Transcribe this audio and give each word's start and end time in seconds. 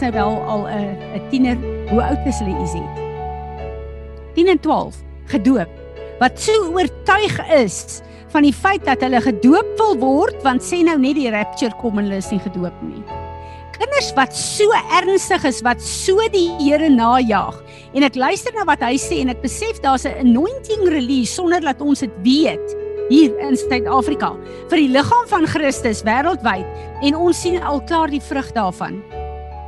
sy 0.00 0.10
wel 0.14 0.40
al 0.48 0.66
'n 0.68 0.96
'n 1.16 1.22
tiener. 1.30 1.58
Hoe 1.90 2.02
oud 2.02 2.26
is 2.26 2.38
hulle 2.40 2.56
Izzy? 2.62 2.84
10 4.34 4.48
en 4.48 4.60
12 4.60 4.96
gedoop. 5.26 5.70
Wat 6.18 6.40
so 6.40 6.52
oortuig 6.72 7.36
is 7.52 8.02
van 8.30 8.42
die 8.46 8.54
feit 8.54 8.84
dat 8.86 9.00
hulle 9.00 9.20
gedoop 9.20 9.66
wil 9.76 9.96
word 9.98 10.42
want 10.46 10.62
sê 10.62 10.82
nou 10.86 10.98
net 10.98 11.18
die 11.18 11.30
rapture 11.30 11.74
kom 11.80 11.98
en 11.98 12.06
hulle 12.08 12.22
is 12.22 12.30
nie 12.30 12.40
gedoop 12.40 12.76
nie. 12.82 13.02
Kinders 13.76 14.12
wat 14.16 14.36
so 14.36 14.68
ernstig 15.00 15.44
is 15.44 15.62
wat 15.62 15.80
so 15.82 16.16
die 16.32 16.50
Here 16.60 16.88
najag 16.88 17.62
en 17.94 18.02
ek 18.02 18.16
luister 18.16 18.54
na 18.54 18.64
wat 18.64 18.84
hy 18.84 18.96
sê 19.00 19.20
en 19.20 19.32
ek 19.32 19.42
besef 19.42 19.80
daar's 19.80 20.06
'n 20.06 20.20
anointing 20.20 20.88
release 20.88 21.34
sonder 21.34 21.60
dat 21.60 21.80
ons 21.80 22.00
dit 22.00 22.14
weet 22.22 22.76
hier 23.10 23.34
in 23.40 23.56
Suid-Afrika 23.56 24.36
vir 24.70 24.78
die 24.78 24.88
liggaam 24.88 25.26
van 25.26 25.46
Christus 25.46 26.04
wêreldwyd 26.06 26.66
en 27.02 27.16
ons 27.16 27.40
sien 27.40 27.58
al 27.62 27.82
klaar 27.82 28.10
die 28.10 28.22
vrug 28.22 28.52
daarvan. 28.52 29.02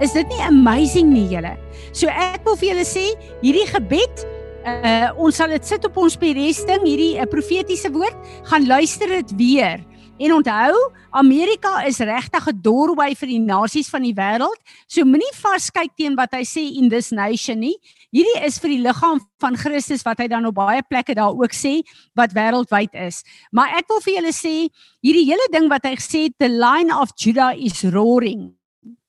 Is 0.02 0.16
dit 0.16 0.26
nie 0.34 0.42
amazing 0.42 1.12
nie 1.14 1.28
julle? 1.30 1.54
So 1.94 2.10
ek 2.10 2.42
wil 2.42 2.56
vir 2.58 2.72
julle 2.72 2.86
sê, 2.88 3.04
hierdie 3.44 3.68
gebed 3.70 4.28
Uh 4.62 5.08
ons 5.18 5.34
sal 5.34 5.50
dit 5.50 5.64
sit 5.66 5.82
op 5.88 5.96
ons 5.98 6.14
pedesting 6.14 6.84
hierdie 6.86 7.16
'n 7.18 7.24
uh, 7.24 7.26
profetiese 7.26 7.90
woord 7.90 8.14
gaan 8.46 8.66
luister 8.70 9.10
dit 9.10 9.32
weer. 9.34 9.82
En 10.22 10.34
onthou, 10.38 10.92
Amerika 11.10 11.82
is 11.82 11.98
regtig 11.98 12.46
'n 12.46 12.60
doorway 12.62 13.10
vir 13.18 13.28
die 13.28 13.42
nasies 13.42 13.90
van 13.90 14.06
die 14.06 14.14
wêreld. 14.14 14.60
So 14.86 15.02
moenie 15.02 15.34
vaskyk 15.34 15.90
teen 15.98 16.14
wat 16.14 16.30
hy 16.30 16.44
sê 16.46 16.62
in 16.78 16.88
this 16.88 17.10
nation 17.10 17.58
nie. 17.58 17.74
Hierdie 18.14 18.46
is 18.46 18.58
vir 18.62 18.70
die 18.70 18.82
liggaam 18.86 19.18
van 19.40 19.56
Christus 19.56 20.06
wat 20.06 20.18
hy 20.18 20.28
dan 20.28 20.46
op 20.46 20.54
baie 20.54 20.82
plekke 20.86 21.14
daar 21.14 21.34
ook 21.34 21.50
sê 21.50 21.82
wat 22.14 22.30
wêreldwyd 22.30 22.94
is. 22.94 23.24
Maar 23.50 23.82
ek 23.82 23.90
wil 23.90 24.00
vir 24.00 24.14
julle 24.14 24.32
sê, 24.32 24.70
hierdie 25.02 25.26
hele 25.26 25.48
ding 25.50 25.66
wat 25.68 25.82
hy 25.82 25.96
gesê 25.98 26.30
the 26.38 26.48
line 26.48 26.94
of 26.94 27.10
Judah 27.18 27.50
is 27.50 27.82
roaring 27.82 28.61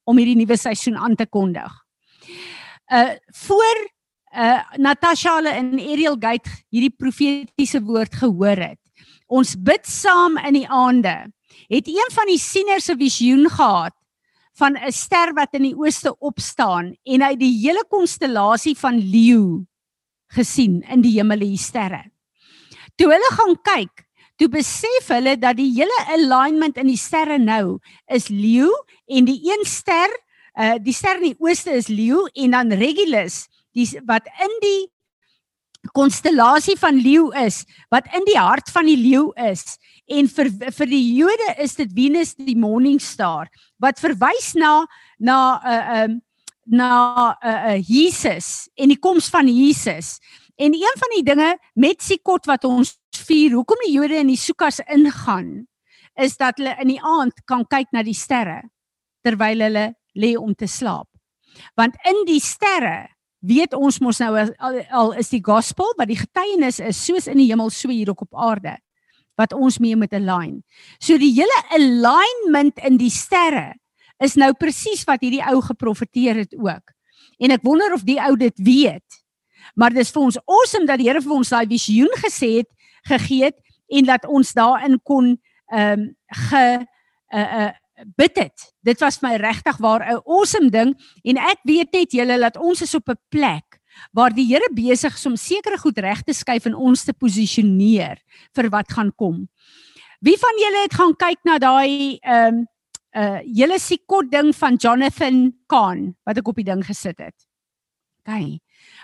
om 0.04 0.18
hierdie 0.18 0.38
nuwe 0.40 0.58
seisoen 0.58 0.98
aan 0.98 1.16
te 1.16 1.26
kondig. 1.26 1.72
Uh 2.92 3.16
voor 3.46 3.82
uh 4.34 4.62
Natasha 4.78 5.36
hulle 5.38 5.54
in 5.58 5.74
Ariel 5.80 6.18
Gate 6.20 6.50
hierdie 6.74 6.94
profetiese 6.98 7.82
woord 7.82 8.16
gehoor 8.16 8.58
het. 8.58 8.80
Ons 9.28 9.56
bid 9.56 9.86
saam 9.88 10.38
in 10.38 10.54
die 10.54 10.68
aande. 10.68 11.32
Het 11.70 11.88
een 11.88 12.10
van 12.14 12.28
die 12.28 12.40
sieners 12.40 12.90
'n 12.90 12.98
visioen 12.98 13.50
gehad 13.50 13.94
van 14.58 14.78
'n 14.78 14.92
ster 14.92 15.34
wat 15.34 15.54
in 15.54 15.64
die 15.64 15.78
ooste 15.78 16.18
opstaan 16.20 16.96
en 17.04 17.22
hy 17.22 17.36
die 17.36 17.54
hele 17.62 17.84
konstellasie 17.90 18.78
van 18.78 18.98
leeu 18.98 19.66
gesien 20.28 20.82
in 20.90 21.02
die 21.02 21.18
hemel 21.18 21.40
die 21.40 21.58
sterre. 21.58 22.04
Toe 22.96 23.10
hulle 23.12 23.32
gaan 23.38 23.56
kyk, 23.62 24.06
toe 24.38 24.50
besef 24.50 25.08
hulle 25.08 25.38
dat 25.38 25.58
die 25.58 25.72
hele 25.74 26.00
alignment 26.14 26.78
in 26.78 26.88
die 26.88 26.98
sterre 26.98 27.38
nou 27.38 27.80
is 28.08 28.30
leeu 28.30 28.70
en 29.08 29.26
die 29.26 29.40
een 29.44 29.66
ster, 29.66 30.10
uh 30.60 30.76
die 30.82 30.94
ster 30.94 31.18
in 31.22 31.34
die 31.34 31.40
ooste 31.40 31.72
is 31.72 31.88
leeu 31.88 32.28
en 32.34 32.52
dan 32.52 32.72
Regulus 32.72 33.48
die 33.74 33.88
wat 34.06 34.28
in 34.42 34.60
die 34.62 34.82
konstellasie 35.92 36.78
van 36.80 36.96
leeu 36.96 37.28
is, 37.44 37.66
wat 37.92 38.08
in 38.16 38.24
die 38.30 38.38
hart 38.40 38.70
van 38.72 38.88
die 38.88 39.00
leeu 39.00 39.34
is 39.36 39.76
en 40.08 40.30
vir 40.32 40.50
vir 40.78 40.90
die 40.90 41.04
Jode 41.18 41.50
is 41.64 41.76
dit 41.80 41.92
Venus 41.96 42.36
die 42.36 42.56
morning 42.60 43.02
star 43.04 43.50
wat 43.84 44.00
verwys 44.00 44.54
na 44.56 44.86
na 45.20 45.60
'n 45.60 45.68
uh, 45.68 45.74
eh, 45.74 46.04
um, 46.04 46.22
na 46.66 46.92
'n 47.32 47.48
uh, 47.48 47.74
uh, 47.74 47.82
Jesus 47.84 48.70
en 48.76 48.88
die 48.88 49.00
koms 49.00 49.30
van 49.30 49.48
Jesus. 49.48 50.20
En 50.56 50.74
een 50.74 50.96
van 50.98 51.12
die 51.16 51.24
dinge 51.24 51.58
met 51.74 52.02
Sikot 52.02 52.46
wat 52.46 52.64
ons 52.64 52.98
vier, 53.26 53.52
hoekom 53.52 53.78
die 53.86 53.94
Jode 53.94 54.16
in 54.16 54.28
die 54.28 54.38
Sukkos 54.38 54.80
ingaan, 54.80 55.68
is 56.16 56.38
dat 56.38 56.58
hulle 56.58 56.76
in 56.80 56.88
die 56.88 57.02
aand 57.02 57.34
kan 57.46 57.66
kyk 57.68 57.92
na 57.92 58.04
die 58.04 58.14
sterre 58.14 58.62
terwyl 59.24 59.66
hulle 59.66 59.88
lê 60.14 60.36
om 60.38 60.54
te 60.54 60.68
slaap. 60.68 61.10
Want 61.80 61.98
in 62.10 62.24
die 62.28 62.42
sterre 62.44 63.08
weet 63.44 63.76
ons 63.76 64.00
mos 64.00 64.22
nou 64.24 64.32
al, 64.38 64.80
al 64.90 65.14
is 65.20 65.32
die 65.34 65.44
gospel 65.44 65.92
wat 65.98 66.10
die 66.10 66.20
getuienis 66.20 66.80
is 66.80 67.00
soos 67.06 67.28
in 67.28 67.42
die 67.42 67.50
hemel 67.50 67.72
so 67.74 67.92
hier 67.92 68.14
ook 68.14 68.26
op 68.28 68.36
aarde 68.36 68.78
wat 69.40 69.54
ons 69.58 69.80
mee 69.82 69.96
met 69.98 70.14
'n 70.14 70.26
line. 70.26 70.62
So 71.00 71.18
die 71.18 71.34
hele 71.34 71.60
alignment 71.74 72.78
in 72.80 72.98
die 72.98 73.10
sterre 73.10 73.74
is 74.20 74.36
nou 74.36 74.54
presies 74.54 75.04
wat 75.04 75.22
hierdie 75.22 75.44
ou 75.44 75.62
geprofeteer 75.62 76.36
het 76.36 76.54
ook. 76.56 76.94
En 77.40 77.52
ek 77.52 77.64
wonder 77.64 77.94
of 77.94 78.04
die 78.04 78.22
ou 78.22 78.36
dit 78.38 78.54
weet. 78.56 79.24
Maar 79.76 79.94
dis 79.94 80.12
vir 80.12 80.22
ons 80.22 80.38
awesome 80.46 80.86
dat 80.86 80.98
die 80.98 81.08
Here 81.08 81.22
vir 81.22 81.34
ons 81.34 81.50
daai 81.50 81.68
visioen 81.68 82.12
gesê 82.22 82.58
het, 82.62 82.70
gegee 83.10 83.44
het 83.44 83.58
en 83.88 84.06
dat 84.06 84.26
ons 84.26 84.54
daarin 84.54 85.00
kon 85.04 85.38
ehm 85.74 86.00
um, 86.00 86.16
ge 86.50 86.86
uh 87.34 87.54
uh 87.62 87.72
bid 88.18 88.38
het. 88.38 88.66
Dit 88.84 89.00
was 89.00 89.18
vir 89.20 89.30
my 89.30 89.36
regtig 89.42 89.78
waar 89.78 90.02
'n 90.02 90.22
awesome 90.26 90.70
ding 90.70 90.96
en 91.24 91.38
ek 91.38 91.60
weet 91.64 91.94
net 91.94 92.12
julle 92.12 92.40
dat 92.40 92.58
ons 92.58 92.82
is 92.82 92.96
op 92.96 93.10
'n 93.10 93.20
plek 93.30 93.80
waar 94.12 94.34
die 94.34 94.46
Here 94.46 94.70
besig 94.74 95.14
is 95.14 95.26
om 95.26 95.36
sekere 95.36 95.78
goed 95.78 95.98
reg 95.98 96.22
te 96.24 96.34
skuif 96.34 96.66
en 96.66 96.76
ons 96.76 97.04
te 97.04 97.14
posisioneer 97.14 98.18
vir 98.56 98.70
wat 98.70 98.92
gaan 98.92 99.12
kom. 99.16 99.48
Wie 100.22 100.38
van 100.40 100.60
julle 100.62 100.84
het 100.84 100.94
gaan 100.94 101.16
kyk 101.16 101.40
na 101.44 101.58
daai 101.58 102.20
ehm 102.22 102.66
uh 103.14 103.40
julle 103.46 103.78
sikot 103.78 104.32
ding 104.32 104.56
van 104.58 104.76
Jonathan 104.76 105.54
Kahn 105.70 106.16
wat 106.26 106.38
ek 106.38 106.48
op 106.48 106.56
die 106.56 106.66
ding 106.66 106.82
gesit 106.86 107.20
het. 107.22 107.36
OK. 108.26 108.58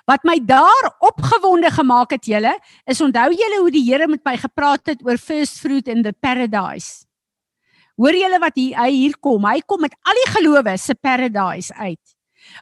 Wat 0.10 0.24
my 0.26 0.40
daar 0.42 0.88
opgewonde 1.06 1.70
gemaak 1.72 2.16
het 2.16 2.26
julle 2.26 2.56
is 2.90 3.02
onthou 3.02 3.30
julle 3.30 3.60
hoe 3.62 3.72
die 3.72 3.86
Here 3.86 4.08
met 4.08 4.24
my 4.26 4.36
gepraat 4.38 4.88
het 4.88 5.06
oor 5.06 5.18
first 5.18 5.60
fruit 5.60 5.88
in 5.88 6.02
the 6.02 6.14
paradise. 6.14 7.06
Hoor 8.00 8.16
julle 8.16 8.40
wat 8.40 8.56
hier, 8.56 8.78
hy 8.80 8.92
hier 8.96 9.18
kom? 9.20 9.44
Hy 9.44 9.60
kom 9.68 9.84
met 9.84 9.96
al 10.08 10.16
die 10.22 10.30
gelowe 10.32 10.76
se 10.80 10.96
paradise 10.96 11.76
uit. 11.76 12.16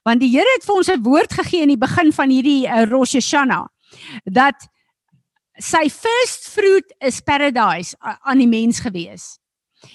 Want 0.08 0.24
die 0.24 0.32
Here 0.34 0.50
het 0.56 0.66
vir 0.66 0.76
ons 0.76 0.90
'n 0.90 1.04
woord 1.04 1.34
gegee 1.34 1.62
in 1.62 1.70
die 1.70 1.78
begin 1.78 2.12
van 2.12 2.30
hierdie 2.30 2.66
uh, 2.66 2.86
Rosh 2.90 3.14
Hashanah 3.14 3.68
dat 4.26 4.68
sy 5.58 5.90
first 5.90 6.50
fruit 6.50 6.94
is 7.00 7.22
paradise 7.22 7.96
aan 8.02 8.38
die 8.38 8.48
mens 8.48 8.80
gewees. 8.80 9.40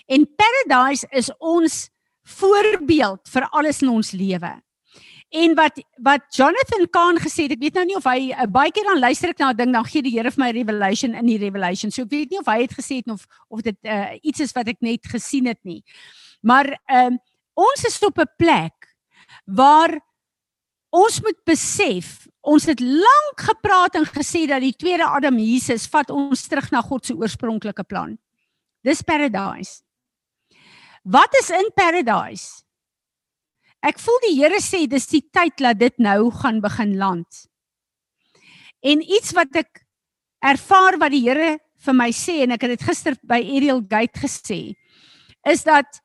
En 0.06 0.26
paradise 0.26 1.06
is 1.10 1.30
ons 1.38 1.90
voorbeeld 2.22 3.28
vir 3.28 3.48
alles 3.50 3.82
in 3.82 3.88
ons 3.88 4.12
lewe. 4.12 4.62
En 5.32 5.54
wat 5.56 5.80
wat 6.04 6.24
Jonathan 6.36 6.84
Kahn 6.90 7.16
gesê 7.16 7.46
het, 7.46 7.54
ek 7.56 7.62
weet 7.62 7.76
nou 7.78 7.84
nie 7.88 7.96
of 7.96 8.04
hy 8.04 8.32
uh, 8.34 8.44
baie 8.52 8.72
keer 8.74 8.84
dan 8.84 9.00
luister 9.00 9.32
ek 9.32 9.38
na 9.40 9.52
'n 9.52 9.56
ding 9.56 9.72
dan 9.72 9.86
gee 9.88 10.04
die 10.04 10.12
Here 10.12 10.30
vir 10.30 10.44
my 10.44 10.50
revelation 10.52 11.14
in 11.14 11.26
die 11.26 11.38
revelation. 11.40 11.90
So 11.90 12.02
ek 12.02 12.12
weet 12.12 12.30
nie 12.30 12.40
of 12.40 12.46
hy 12.52 12.60
het 12.62 12.74
gesê 12.76 13.00
het 13.00 13.08
of 13.08 13.24
of 13.48 13.62
dit 13.64 13.76
uh, 13.88 14.12
iets 14.20 14.40
is 14.40 14.52
wat 14.52 14.68
ek 14.68 14.84
net 14.84 15.00
gesien 15.08 15.46
het 15.48 15.60
nie. 15.64 15.80
Maar 16.42 16.76
ehm 16.84 17.16
um, 17.16 17.18
ons 17.54 17.84
is 17.84 17.96
op 18.04 18.18
'n 18.18 18.28
plek 18.36 18.92
waar 19.46 20.00
ons 20.90 21.20
moet 21.20 21.38
besef, 21.44 22.28
ons 22.40 22.64
het 22.64 22.80
lank 22.80 23.40
gepraat 23.40 23.94
en 23.94 24.04
gesê 24.04 24.46
dat 24.46 24.60
die 24.60 24.76
tweede 24.76 25.04
Adam 25.04 25.38
Jesus 25.38 25.86
vat 25.86 26.10
ons 26.10 26.46
terug 26.48 26.70
na 26.70 26.82
God 26.82 27.06
se 27.06 27.14
oorspronklike 27.14 27.84
plan. 27.84 28.18
Dis 28.82 29.02
paradise. 29.02 29.80
Wat 31.02 31.34
is 31.40 31.50
in 31.50 31.70
paradise? 31.74 32.61
Ek 33.82 33.98
voel 33.98 34.20
die 34.28 34.36
Here 34.38 34.60
sê 34.62 34.84
dis 34.86 35.08
die 35.10 35.24
tyd 35.34 35.58
dat 35.58 35.80
dit 35.80 35.96
nou 35.98 36.30
gaan 36.30 36.60
begin 36.62 36.94
land. 37.00 37.26
En 38.82 39.02
iets 39.02 39.34
wat 39.34 39.50
ek 39.58 39.82
ervaar 40.42 40.98
wat 41.02 41.10
die 41.14 41.24
Here 41.24 41.56
vir 41.82 41.96
my 41.98 42.10
sê 42.14 42.42
en 42.44 42.54
ek 42.54 42.62
het 42.62 42.76
dit 42.76 42.86
gister 42.86 43.18
by 43.26 43.40
Ariel 43.42 43.82
Gate 43.90 44.22
gesê 44.22 44.60
is 45.50 45.64
dat 45.66 45.98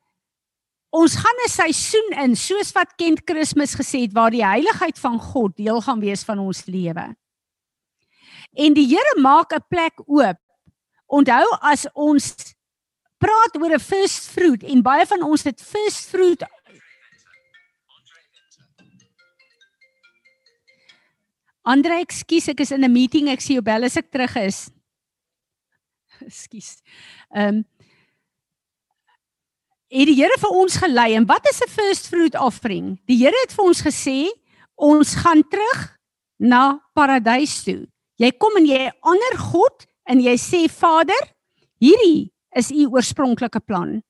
ons 0.90 1.14
gaan 1.22 1.40
'n 1.46 1.50
seisoen 1.50 2.10
in 2.24 2.36
soos 2.36 2.74
wat 2.74 2.98
Kent 2.98 3.22
Kersfees 3.26 3.78
gesê 3.78 4.02
het 4.10 4.14
waar 4.14 4.32
die 4.32 4.46
heiligheid 4.46 4.98
van 4.98 5.20
God 5.20 5.56
deel 5.58 5.82
gaan 5.82 6.00
wees 6.02 6.24
van 6.24 6.40
ons 6.40 6.66
lewe. 6.66 7.14
En 8.58 8.74
die 8.74 8.88
Here 8.88 9.22
maak 9.22 9.54
'n 9.54 9.62
plek 9.70 10.02
oop. 10.08 10.42
Onthou 11.06 11.46
as 11.62 11.86
ons 11.94 12.34
praat 13.20 13.54
oor 13.62 13.74
'n 13.74 13.80
first 13.80 14.30
fruit 14.34 14.64
en 14.64 14.82
baie 14.82 15.06
van 15.06 15.22
ons 15.24 15.44
dit 15.44 15.62
first 15.62 16.10
fruit 16.10 16.42
Andre, 21.68 22.00
ekskuus, 22.00 22.48
ek 22.54 22.62
is 22.64 22.72
in 22.72 22.86
'n 22.86 22.92
meeting. 22.92 23.28
Ek 23.28 23.42
sien 23.44 23.60
jou 23.60 23.66
bel 23.66 23.84
as 23.84 23.98
ek 23.98 24.08
terug 24.12 24.36
is. 24.40 24.70
Ekskuus. 26.30 26.80
Ehm 27.36 27.60
um, 27.60 27.66
het 29.88 30.08
die 30.08 30.16
Here 30.20 30.36
vir 30.40 30.52
ons 30.52 30.76
gelei 30.80 31.14
en 31.16 31.26
wat 31.28 31.48
is 31.48 31.62
'n 31.64 31.72
first 31.72 32.08
fruit 32.08 32.36
offering? 32.36 32.98
Die 33.08 33.18
Here 33.20 33.36
het 33.44 33.52
vir 33.56 33.66
ons 33.66 33.82
gesê 33.84 34.32
ons 34.76 35.16
gaan 35.16 35.44
terug 35.44 35.98
na 36.40 36.80
paradys 36.94 37.64
toe. 37.64 37.88
Jy 38.18 38.32
kom 38.40 38.56
en 38.58 38.66
jy 38.66 38.92
honor 39.04 39.38
God 39.38 39.88
en 40.08 40.20
jy 40.20 40.36
sê 40.38 40.68
Vader, 40.72 41.24
hierdie 41.80 42.32
is 42.56 42.72
u 42.72 42.88
oorspronklike 42.88 43.60
plan. 43.60 44.02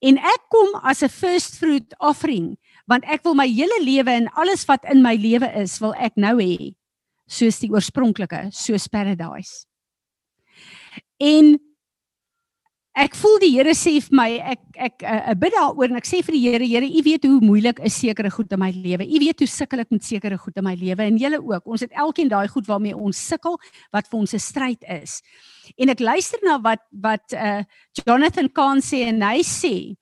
En 0.00 0.18
ek 0.18 0.42
kom 0.48 0.80
as 0.84 1.02
'n 1.02 1.08
first 1.08 1.58
fruit 1.58 1.94
offering 1.98 2.58
want 2.86 3.04
ek 3.04 3.24
wil 3.24 3.34
my 3.34 3.46
hele 3.46 3.84
lewe 3.84 4.10
en 4.10 4.28
alles 4.34 4.64
wat 4.66 4.84
in 4.84 5.02
my 5.02 5.14
lewe 5.14 5.46
is, 5.54 5.78
wil 5.80 5.94
ek 5.94 6.16
nou 6.16 6.36
hê 6.36 6.74
soos 7.30 7.60
die 7.62 7.70
oorspronklike, 7.70 8.48
soos 8.54 8.88
paradise. 8.90 9.64
En 11.22 11.54
ek 13.00 13.14
voel 13.16 13.38
die 13.44 13.52
Here 13.54 13.72
sê 13.78 13.92
vir 14.02 14.16
my 14.18 14.28
ek 14.52 14.62
ek 14.74 15.02
'n 15.04 15.30
uh, 15.30 15.34
bid 15.38 15.54
daaroor 15.54 15.92
en 15.92 16.00
ek 16.00 16.08
sê 16.08 16.20
vir 16.26 16.34
die 16.34 16.42
Here 16.48 16.66
Here 16.66 16.88
u 16.88 17.02
weet 17.06 17.24
hoe 17.24 17.40
moeilik 17.40 17.78
is 17.86 17.94
sekere 17.94 18.30
goed 18.30 18.52
in 18.52 18.58
my 18.58 18.70
lewe. 18.74 19.06
U 19.06 19.18
weet 19.22 19.38
hoe 19.38 19.48
sukkel 19.48 19.80
ek 19.80 19.90
met 19.90 20.04
sekere 20.04 20.36
goed 20.36 20.56
in 20.56 20.64
my 20.64 20.74
lewe 20.74 21.06
en 21.06 21.16
julle 21.16 21.38
ook. 21.38 21.66
Ons 21.66 21.86
het 21.86 21.92
elkeen 21.92 22.28
daai 22.28 22.48
goed 22.48 22.66
waarmee 22.66 22.96
ons 22.96 23.16
sukkel 23.16 23.56
wat 23.92 24.08
vir 24.10 24.18
ons 24.18 24.34
'n 24.34 24.38
stryd 24.38 24.82
is. 24.88 25.22
En 25.78 25.88
ek 25.88 26.00
luister 26.00 26.40
na 26.42 26.58
wat 26.58 26.82
wat 26.90 27.32
uh 27.32 27.62
Jonathan 28.04 28.48
Kahn 28.48 28.80
sê 28.82 29.06
en 29.06 29.22
hy 29.22 29.40
sê 29.42 29.94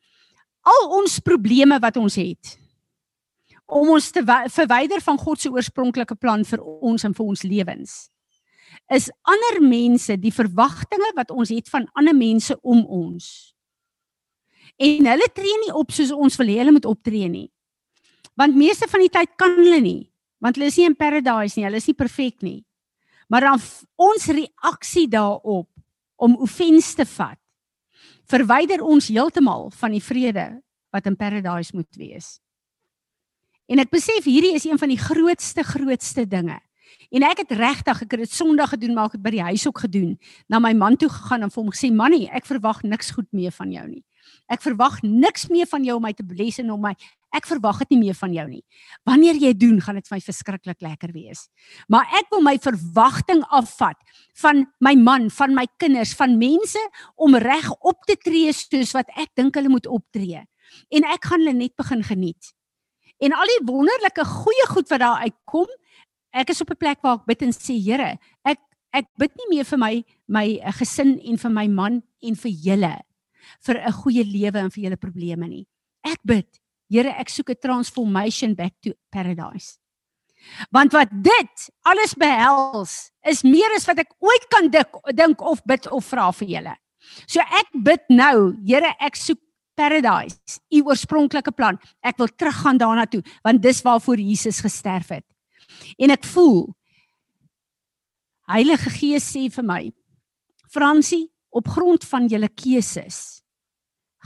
al 0.65 0.89
ons 0.91 1.21
probleme 1.21 1.79
wat 1.81 1.97
ons 1.97 2.17
het 2.17 2.59
om 3.69 3.91
ons 3.93 4.11
te 4.11 4.23
verwyder 4.25 5.03
van 5.05 5.19
God 5.21 5.41
se 5.41 5.51
oorspronklike 5.53 6.17
plan 6.17 6.45
vir 6.49 6.63
ons 6.65 7.05
en 7.05 7.15
vir 7.15 7.27
ons 7.27 7.45
lewens 7.45 7.99
is 8.95 9.11
ander 9.29 9.61
mense 9.65 10.17
die 10.21 10.33
verwagtinge 10.33 11.11
wat 11.17 11.33
ons 11.35 11.53
het 11.53 11.69
van 11.73 11.89
ander 11.99 12.17
mense 12.17 12.57
om 12.63 12.85
ons. 12.85 13.27
En 14.79 15.11
hulle 15.11 15.29
tree 15.35 15.61
nie 15.65 15.75
op 15.77 15.93
soos 15.93 16.13
ons 16.15 16.39
wil 16.41 16.53
hê 16.53 16.61
hulle 16.63 16.75
moet 16.77 16.89
optree 16.89 17.29
nie. 17.29 17.49
Want 18.39 18.57
meeste 18.57 18.89
van 18.89 19.03
die 19.03 19.13
tyd 19.13 19.35
kan 19.41 19.57
hulle 19.59 19.81
nie, 19.83 20.03
want 20.41 20.57
hulle 20.57 20.71
is 20.71 20.79
nie 20.79 20.87
in 20.87 20.97
paradise 20.99 21.59
nie, 21.59 21.67
hulle 21.67 21.81
is 21.83 21.89
nie 21.91 21.99
perfek 21.99 22.45
nie. 22.47 22.61
Maar 23.29 23.51
dan 23.51 23.65
ons 24.01 24.29
reaksie 24.31 25.09
daarop 25.11 25.69
om 26.19 26.39
offense 26.45 26.95
te 26.97 27.05
vat, 27.09 27.39
verwyder 28.31 28.83
ons 28.85 29.11
heeltemal 29.11 29.69
van 29.75 29.95
die 29.95 30.05
vrede 30.05 30.47
wat 30.95 31.09
in 31.11 31.19
paradise 31.19 31.75
moet 31.77 31.99
wees. 31.99 32.39
En 33.69 33.79
ek 33.79 33.93
besef 33.93 34.25
hierdie 34.25 34.55
is 34.57 34.65
een 34.65 34.81
van 34.81 34.89
die 34.89 35.01
grootste 35.01 35.63
grootste 35.63 36.25
dinge 36.27 36.59
En 37.09 37.25
ek 37.25 37.41
het 37.45 37.55
regtig 37.57 38.03
ek 38.05 38.13
het 38.13 38.25
dit 38.27 38.33
Sondag 38.33 38.75
gedoen 38.75 38.93
maar 38.97 39.09
ek 39.09 39.17
het 39.17 39.25
by 39.25 39.33
die 39.33 39.47
huis 39.51 39.65
ook 39.69 39.81
gedoen. 39.87 40.17
Na 40.49 40.61
my 40.61 40.75
man 40.77 40.99
toe 41.01 41.09
gegaan 41.09 41.47
en 41.47 41.53
vir 41.53 41.63
hom 41.63 41.73
gesê, 41.73 41.93
"Mannie, 41.93 42.29
ek 42.29 42.47
verwag 42.47 42.83
niks 42.83 43.11
goed 43.11 43.29
meer 43.33 43.51
van 43.51 43.73
jou 43.73 43.87
nie. 43.89 44.05
Ek 44.49 44.61
verwag 44.61 45.03
niks 45.03 45.49
meer 45.49 45.67
van 45.67 45.85
jou 45.85 45.97
om 45.97 46.03
my 46.03 46.13
te 46.13 46.23
bless 46.23 46.59
en 46.59 46.71
om 46.71 46.81
my 46.81 46.95
ek 47.33 47.47
verwag 47.47 47.79
dit 47.79 47.91
nie 47.91 47.99
meer 47.99 48.15
van 48.15 48.33
jou 48.33 48.49
nie. 48.49 48.65
Wanneer 49.05 49.35
jy 49.35 49.53
doen, 49.53 49.81
gaan 49.81 49.95
dit 49.95 50.09
vir 50.09 50.17
my 50.17 50.21
verskriklik 50.21 50.81
lekker 50.81 51.13
wees. 51.13 51.49
Maar 51.89 52.05
ek 52.19 52.27
wil 52.31 52.41
my 52.41 52.59
verwagting 52.59 53.43
afvat 53.51 53.97
van 54.35 54.67
my 54.81 54.95
man, 54.95 55.31
van 55.31 55.55
my 55.55 55.67
kinders, 55.79 56.15
van 56.15 56.39
mense 56.39 56.79
om 57.17 57.35
reg 57.35 57.71
op 57.81 58.05
te 58.07 58.17
tree 58.17 58.53
soos 58.53 58.93
wat 58.93 59.07
ek 59.17 59.29
dink 59.35 59.55
hulle 59.55 59.69
moet 59.69 59.87
optree. 59.87 60.47
En 60.91 61.05
ek 61.05 61.25
gaan 61.25 61.41
hulle 61.41 61.55
net 61.55 61.77
begin 61.77 62.03
geniet. 62.03 62.53
En 63.19 63.35
al 63.35 63.51
die 63.51 63.67
wonderlike 63.67 64.25
goeie 64.25 64.67
goed 64.71 64.89
wat 64.93 65.03
daar 65.03 65.25
uitkom, 65.27 65.71
ek 66.31 66.51
is 66.55 66.61
op 66.63 66.71
'n 66.71 66.79
plek 66.79 67.03
waar 67.03 67.19
ek 67.19 67.27
bid 67.27 67.43
en 67.43 67.53
sê 67.53 67.75
Here, 67.75 68.19
ek 68.45 68.59
ek 68.93 69.07
bid 69.19 69.33
nie 69.37 69.57
meer 69.57 69.65
vir 69.65 69.79
my 69.79 70.05
my 70.29 70.47
eh, 70.63 70.73
gesin 70.73 71.19
en 71.21 71.37
vir 71.37 71.51
my 71.51 71.67
man 71.69 72.03
en 72.23 72.35
vir 72.35 72.53
julle 72.53 72.97
vir 73.67 73.77
'n 73.77 73.93
goeie 73.93 74.25
lewe 74.25 74.59
en 74.59 74.71
vir 74.71 74.85
julle 74.85 74.97
probleme 74.97 75.49
nie. 75.49 75.67
Ek 76.05 76.19
bid, 76.25 76.61
Here, 76.91 77.11
ek 77.11 77.29
soek 77.29 77.51
'n 77.51 77.61
transformation 77.61 78.55
back 78.55 78.73
to 78.83 78.93
paradise. 79.11 79.79
Want 80.71 80.93
wat 80.93 81.11
dit 81.11 81.71
alles 81.85 82.15
behels 82.15 83.11
is 83.27 83.43
meer 83.43 83.75
as 83.75 83.87
wat 83.87 83.99
ek 83.99 84.15
ooit 84.21 84.49
kan 84.49 84.71
dink 84.71 84.89
dink 85.15 85.43
of 85.43 85.63
bid 85.67 85.87
of 85.91 86.05
vra 86.05 86.33
vir 86.33 86.49
julle. 86.49 86.77
So 87.27 87.41
ek 87.41 87.69
bid 87.83 88.01
nou, 88.09 88.55
Here, 88.65 88.95
ek 89.01 89.17
soek 89.17 89.41
paradise, 89.79 90.59
u 90.75 90.83
oorspronklike 90.91 91.55
plan. 91.55 91.79
Ek 92.03 92.19
wil 92.19 92.31
teruggaan 92.35 92.81
daarna 92.81 93.07
toe 93.07 93.23
want 93.47 93.63
dis 93.63 93.83
waarvoor 93.87 94.19
Jesus 94.19 94.61
gesterf 94.65 95.15
het. 95.15 95.27
En 95.99 96.11
ek 96.15 96.27
voel 96.27 96.67
Heilige 98.49 98.91
Gees 98.91 99.27
sê 99.29 99.47
vir 99.53 99.65
my 99.65 99.83
Fransie, 100.73 101.29
op 101.49 101.69
grond 101.73 102.05
van 102.05 102.29
julle 102.29 102.49
keuses 102.53 103.43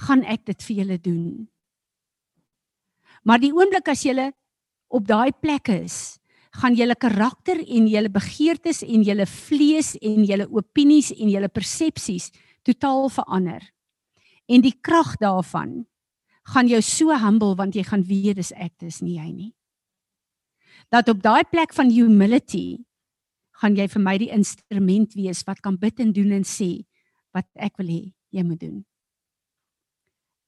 gaan 0.07 0.25
ek 0.27 0.47
dit 0.51 0.65
vir 0.67 0.77
julle 0.81 0.99
doen. 0.99 1.27
Maar 3.23 3.43
die 3.43 3.53
oomblik 3.55 3.91
as 3.93 4.03
julle 4.03 4.33
op 4.93 5.07
daai 5.07 5.31
plek 5.33 5.71
is, 5.71 6.19
gaan 6.59 6.75
julle 6.77 6.97
karakter 6.99 7.61
en 7.63 7.87
julle 7.89 8.11
begeertes 8.13 8.83
en 8.83 9.05
julle 9.07 9.27
vlees 9.31 9.95
en 10.03 10.25
julle 10.29 10.49
opinies 10.51 11.13
en 11.15 11.31
julle 11.31 11.49
persepsies 11.49 12.31
totaal 12.67 13.09
verander. 13.15 13.63
En 14.53 14.61
die 14.61 14.77
krag 14.81 15.17
daarvan 15.17 15.83
gaan 16.53 16.69
jou 16.69 16.81
so 16.83 17.15
humble 17.17 17.55
want 17.57 17.75
jy 17.75 17.85
gaan 17.87 18.05
weet 18.05 18.37
dis 18.37 18.53
ek 18.53 18.75
dis 18.83 19.01
nie 19.01 19.17
jy 19.17 19.31
nie 19.33 19.53
dat 20.93 21.09
op 21.09 21.23
daai 21.25 21.45
plek 21.49 21.73
van 21.73 21.91
humility 21.91 22.83
gaan 23.63 23.77
jy 23.79 23.87
vir 23.89 24.03
my 24.03 24.15
die 24.21 24.33
instrument 24.35 25.15
wees 25.17 25.43
wat 25.49 25.63
kan 25.65 25.79
bid 25.81 26.01
en 26.03 26.13
doen 26.13 26.35
en 26.37 26.45
sê 26.45 26.85
wat 27.33 27.47
ek 27.57 27.79
wil 27.81 27.89
hê 27.89 28.03
jy 28.33 28.43
moet 28.45 28.61
doen. 28.61 28.81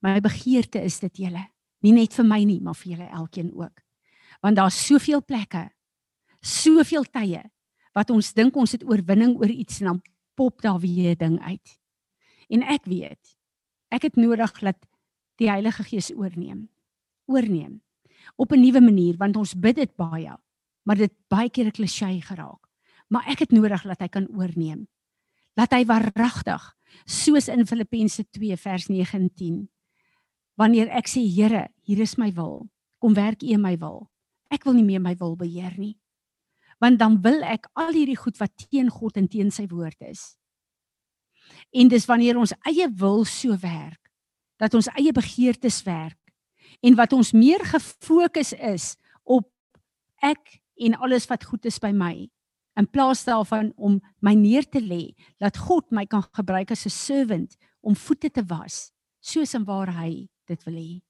My 0.04 0.18
begeerte 0.24 0.82
is 0.84 0.98
dit 1.00 1.24
julle, 1.24 1.44
nie 1.84 1.92
net 1.96 2.16
vir 2.16 2.26
my 2.28 2.40
nie, 2.44 2.58
maar 2.60 2.76
vir 2.76 2.94
julle 2.94 3.08
elkeen 3.08 3.52
ook. 3.56 3.80
Want 4.44 4.58
daar's 4.58 4.76
soveel 4.76 5.22
plekke, 5.24 5.68
soveel 6.44 7.06
tye 7.08 7.44
wat 7.96 8.10
ons 8.10 8.32
dink 8.36 8.56
ons 8.58 8.74
het 8.74 8.84
oorwinning 8.84 9.36
oor 9.38 9.52
iets 9.52 9.80
en 9.80 9.92
dan 9.92 10.02
pop 10.36 10.60
daar 10.64 10.80
weer 10.82 11.14
'n 11.14 11.18
ding 11.18 11.38
uit. 11.40 11.78
En 12.50 12.62
ek 12.62 12.84
weet, 12.84 13.36
ek 13.88 14.02
het 14.02 14.16
nodig 14.16 14.52
dat 14.60 14.78
die 15.36 15.50
Heilige 15.50 15.82
Gees 15.82 16.12
oorneem. 16.14 16.68
Oorneem 17.26 17.80
op 18.36 18.52
'n 18.52 18.60
nuwe 18.60 18.80
manier 18.80 19.16
want 19.16 19.36
ons 19.36 19.54
bid 19.54 19.76
dit 19.76 19.96
baie 19.96 20.36
maar 20.84 20.96
dit 20.96 21.12
baie 21.28 21.50
keer 21.50 21.66
'n 21.66 21.70
klisjé 21.70 22.20
geraak. 22.20 22.68
Maar 23.08 23.26
ek 23.28 23.38
het 23.38 23.50
nodig 23.50 23.82
dat 23.82 24.00
hy 24.00 24.08
kan 24.08 24.28
oorneem 24.28 24.88
dat 25.54 25.70
hy 25.70 25.84
waaragtig 25.84 26.62
soos 27.04 27.48
in 27.48 27.66
Filippense 27.66 28.24
2 28.30 28.56
vers 28.56 28.86
9 28.88 29.20
en 29.20 29.30
10 29.34 29.68
wanneer 30.54 30.88
ek 30.88 31.08
sê 31.08 31.20
Here 31.20 31.68
hier 31.82 32.00
is 32.00 32.16
my 32.16 32.32
wil. 32.32 32.68
Kom 32.98 33.14
werk 33.14 33.42
U 33.42 33.56
my 33.56 33.76
wil. 33.78 34.10
Ek 34.50 34.64
wil 34.64 34.74
nie 34.74 34.84
meer 34.84 35.00
my 35.00 35.14
wil 35.14 35.36
beheer 35.36 35.74
nie. 35.78 35.98
Want 36.78 36.98
dan 36.98 37.20
wil 37.22 37.42
ek 37.42 37.68
al 37.72 37.92
hierdie 37.92 38.16
goed 38.16 38.38
wat 38.38 38.68
teen 38.70 38.90
God 38.90 39.16
en 39.16 39.28
teen 39.28 39.50
sy 39.50 39.66
woord 39.66 40.00
is 40.00 40.36
en 41.74 41.90
dis 41.90 42.06
wanneer 42.06 42.38
ons 42.38 42.54
eie 42.70 42.88
wil 43.00 43.24
so 43.28 43.56
werk 43.62 44.00
dat 44.62 44.74
ons 44.78 44.88
eie 44.94 45.12
begeertes 45.12 45.82
werk 45.86 46.20
en 46.84 46.96
wat 46.98 47.12
ons 47.16 47.32
meer 47.34 47.62
gefokus 47.66 48.52
is 48.54 48.94
op 49.24 49.48
ek 50.22 50.60
en 50.86 50.96
alles 51.02 51.26
wat 51.30 51.44
goed 51.44 51.66
is 51.66 51.80
by 51.82 51.90
my 51.94 52.14
in 52.78 52.88
plaas 52.90 53.22
daarvan 53.26 53.70
om 53.76 54.00
my 54.22 54.34
neer 54.38 54.66
te 54.66 54.82
lê 54.82 55.14
dat 55.42 55.58
God 55.58 55.90
my 55.94 56.06
kan 56.10 56.24
gebruik 56.34 56.70
as 56.70 56.86
'n 56.86 56.90
servant 56.90 57.56
om 57.82 57.94
voete 57.94 58.30
te 58.30 58.42
was 58.42 58.92
soos 59.20 59.54
en 59.54 59.64
waar 59.64 59.90
hy 60.00 60.28
dit 60.46 60.64
wil 60.64 60.74
hê. 60.74 61.02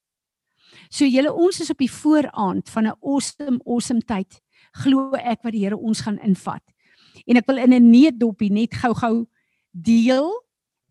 So 0.90 1.04
julle 1.04 1.32
ons 1.32 1.60
is 1.60 1.70
op 1.70 1.78
die 1.78 1.90
vooraand 1.90 2.70
van 2.70 2.86
'n 2.86 2.98
awesome 3.02 3.60
awesome 3.66 4.02
tyd 4.02 4.40
glo 4.72 5.14
ek 5.14 5.42
wat 5.42 5.52
die 5.52 5.64
Here 5.64 5.76
ons 5.76 6.00
gaan 6.00 6.18
invat. 6.18 6.62
En 7.26 7.36
ek 7.36 7.46
wil 7.46 7.58
in 7.58 7.72
'n 7.72 7.90
neetdopie 7.90 8.50
net 8.50 8.74
gou-gou 8.74 9.26
deel 9.72 10.43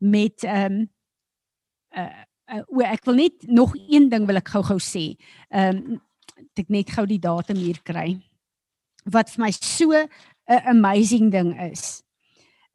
met 0.04 0.44
ehm 0.44 0.84
um, 0.84 0.92
uh 1.96 2.24
uh, 2.52 2.92
ek 2.92 3.06
wil 3.08 3.16
net 3.16 3.48
nog 3.48 3.74
een 3.88 4.10
ding 4.12 4.26
wil 4.28 4.40
ek 4.42 4.52
gou-gou 4.54 4.80
sê. 4.82 5.14
Ehm 5.50 5.80
um, 5.96 6.02
ek 6.60 6.70
net 6.70 6.92
gou 6.94 7.06
die 7.08 7.22
datum 7.22 7.58
hier 7.58 7.80
kry. 7.86 8.18
Wat 9.10 9.32
vir 9.32 9.46
my 9.46 9.52
so 9.52 9.92
'n 9.94 10.62
amazing 10.76 11.32
ding 11.32 11.54
is. 11.72 12.04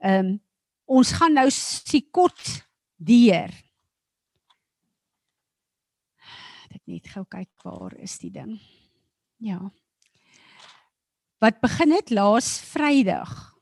Ehm 0.01 0.27
um, 0.27 0.41
ons 0.87 1.13
gaan 1.13 1.35
nou 1.35 1.51
Sikot 1.51 2.65
deur. 2.97 3.53
Ek 6.73 6.83
net 6.87 7.09
gou 7.09 7.25
kyk 7.25 7.51
waar 7.65 7.95
is 7.99 8.19
die 8.19 8.31
ding. 8.31 8.59
Ja. 9.39 9.71
Wat 11.39 11.61
begin 11.61 11.93
het 11.93 12.11
laas 12.11 12.59
Vrydag. 12.61 13.58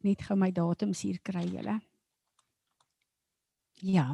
Ek 0.00 0.06
net 0.08 0.22
gou 0.24 0.32
my 0.40 0.48
datums 0.48 1.02
hier 1.04 1.18
kry 1.20 1.42
julle. 1.44 1.74
Ja. 3.84 4.06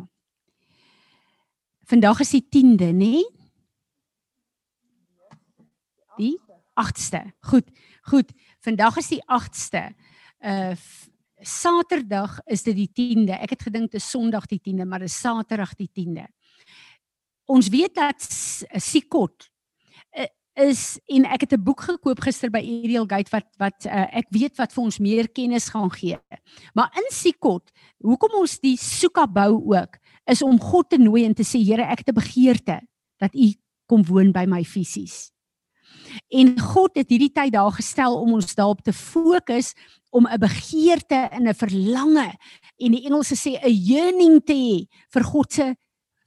Vandag 1.87 2.25
is 2.25 2.33
die 2.35 2.43
10de, 2.43 2.89
nê? 2.91 3.21
Die 6.19 6.33
8ste. 6.75 7.21
Goed. 7.47 7.71
Goed. 8.11 8.35
Vandag 8.67 8.99
is 8.99 9.13
die 9.15 9.23
8ste. 9.31 9.93
Uh 10.43 10.75
Saterdag 11.37 12.39
is 12.49 12.65
dit 12.65 12.75
die 12.75 12.89
10de. 12.89 13.37
Ek 13.37 13.53
het 13.53 13.67
gedink 13.69 13.93
dit 13.93 14.01
is 14.01 14.09
Sondag 14.09 14.47
die 14.49 14.59
10de, 14.59 14.87
maar 14.89 15.05
dit 15.05 15.13
is 15.13 15.19
Saterdag 15.21 15.77
die 15.77 15.91
10de. 15.93 16.25
Ons 17.53 17.69
weet 17.71 17.95
dat 17.95 18.27
Sikot 18.83 19.47
is 20.57 20.99
en 21.13 21.25
ek 21.25 21.47
het 21.47 21.53
'n 21.53 21.63
boek 21.63 21.81
gekoop 21.81 22.21
gister 22.21 22.51
by 22.51 22.59
Ariel 22.59 23.07
Gate 23.07 23.31
wat 23.31 23.47
wat 23.59 23.87
uh, 23.87 24.07
ek 24.13 24.27
weet 24.31 24.57
wat 24.57 24.73
vir 24.73 24.85
ons 24.85 24.99
meer 24.99 25.29
kennis 25.29 25.69
gaan 25.69 25.91
gee. 25.91 26.19
Maar 26.75 26.91
in 26.97 27.09
Sikot, 27.13 27.71
hoekom 28.01 28.41
ons 28.41 28.59
die 28.61 28.77
Suka 28.77 29.27
bou 29.27 29.77
ook, 29.77 29.99
is 30.27 30.43
om 30.43 30.61
God 30.61 30.91
te 30.91 30.99
nooi 30.99 31.25
en 31.25 31.35
te 31.35 31.45
sê 31.45 31.59
Here, 31.63 31.83
ek 31.83 31.99
het 31.99 32.09
'n 32.09 32.21
begeerte 32.21 32.81
dat 33.19 33.35
U 33.35 33.55
kom 33.87 34.03
woon 34.05 34.33
by 34.33 34.45
my 34.47 34.65
fisies. 34.65 35.31
En 36.29 36.59
God 36.61 36.97
het 36.97 37.11
hierdie 37.11 37.33
tyd 37.33 37.53
daar 37.53 37.73
gestel 37.73 38.21
om 38.21 38.33
ons 38.33 38.55
daarop 38.55 38.83
te 38.83 38.93
fokus 38.93 39.75
om 40.11 40.27
'n 40.27 40.39
begeerte 40.39 41.29
en 41.31 41.49
'n 41.49 41.55
verlange 41.55 42.35
en 42.79 42.91
die 42.93 43.05
Engelse 43.05 43.37
sê 43.37 43.61
'n 43.63 43.71
yearning 43.71 44.45
te 44.45 44.53
hê 44.53 44.87
vir 45.11 45.25
God 45.25 45.53
se 45.53 45.77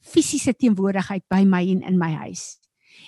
fisiese 0.02 0.54
teenwoordigheid 0.54 1.24
by 1.28 1.44
my 1.44 1.62
en 1.70 1.82
in 1.82 1.98
my 1.98 2.14
huis. 2.14 2.59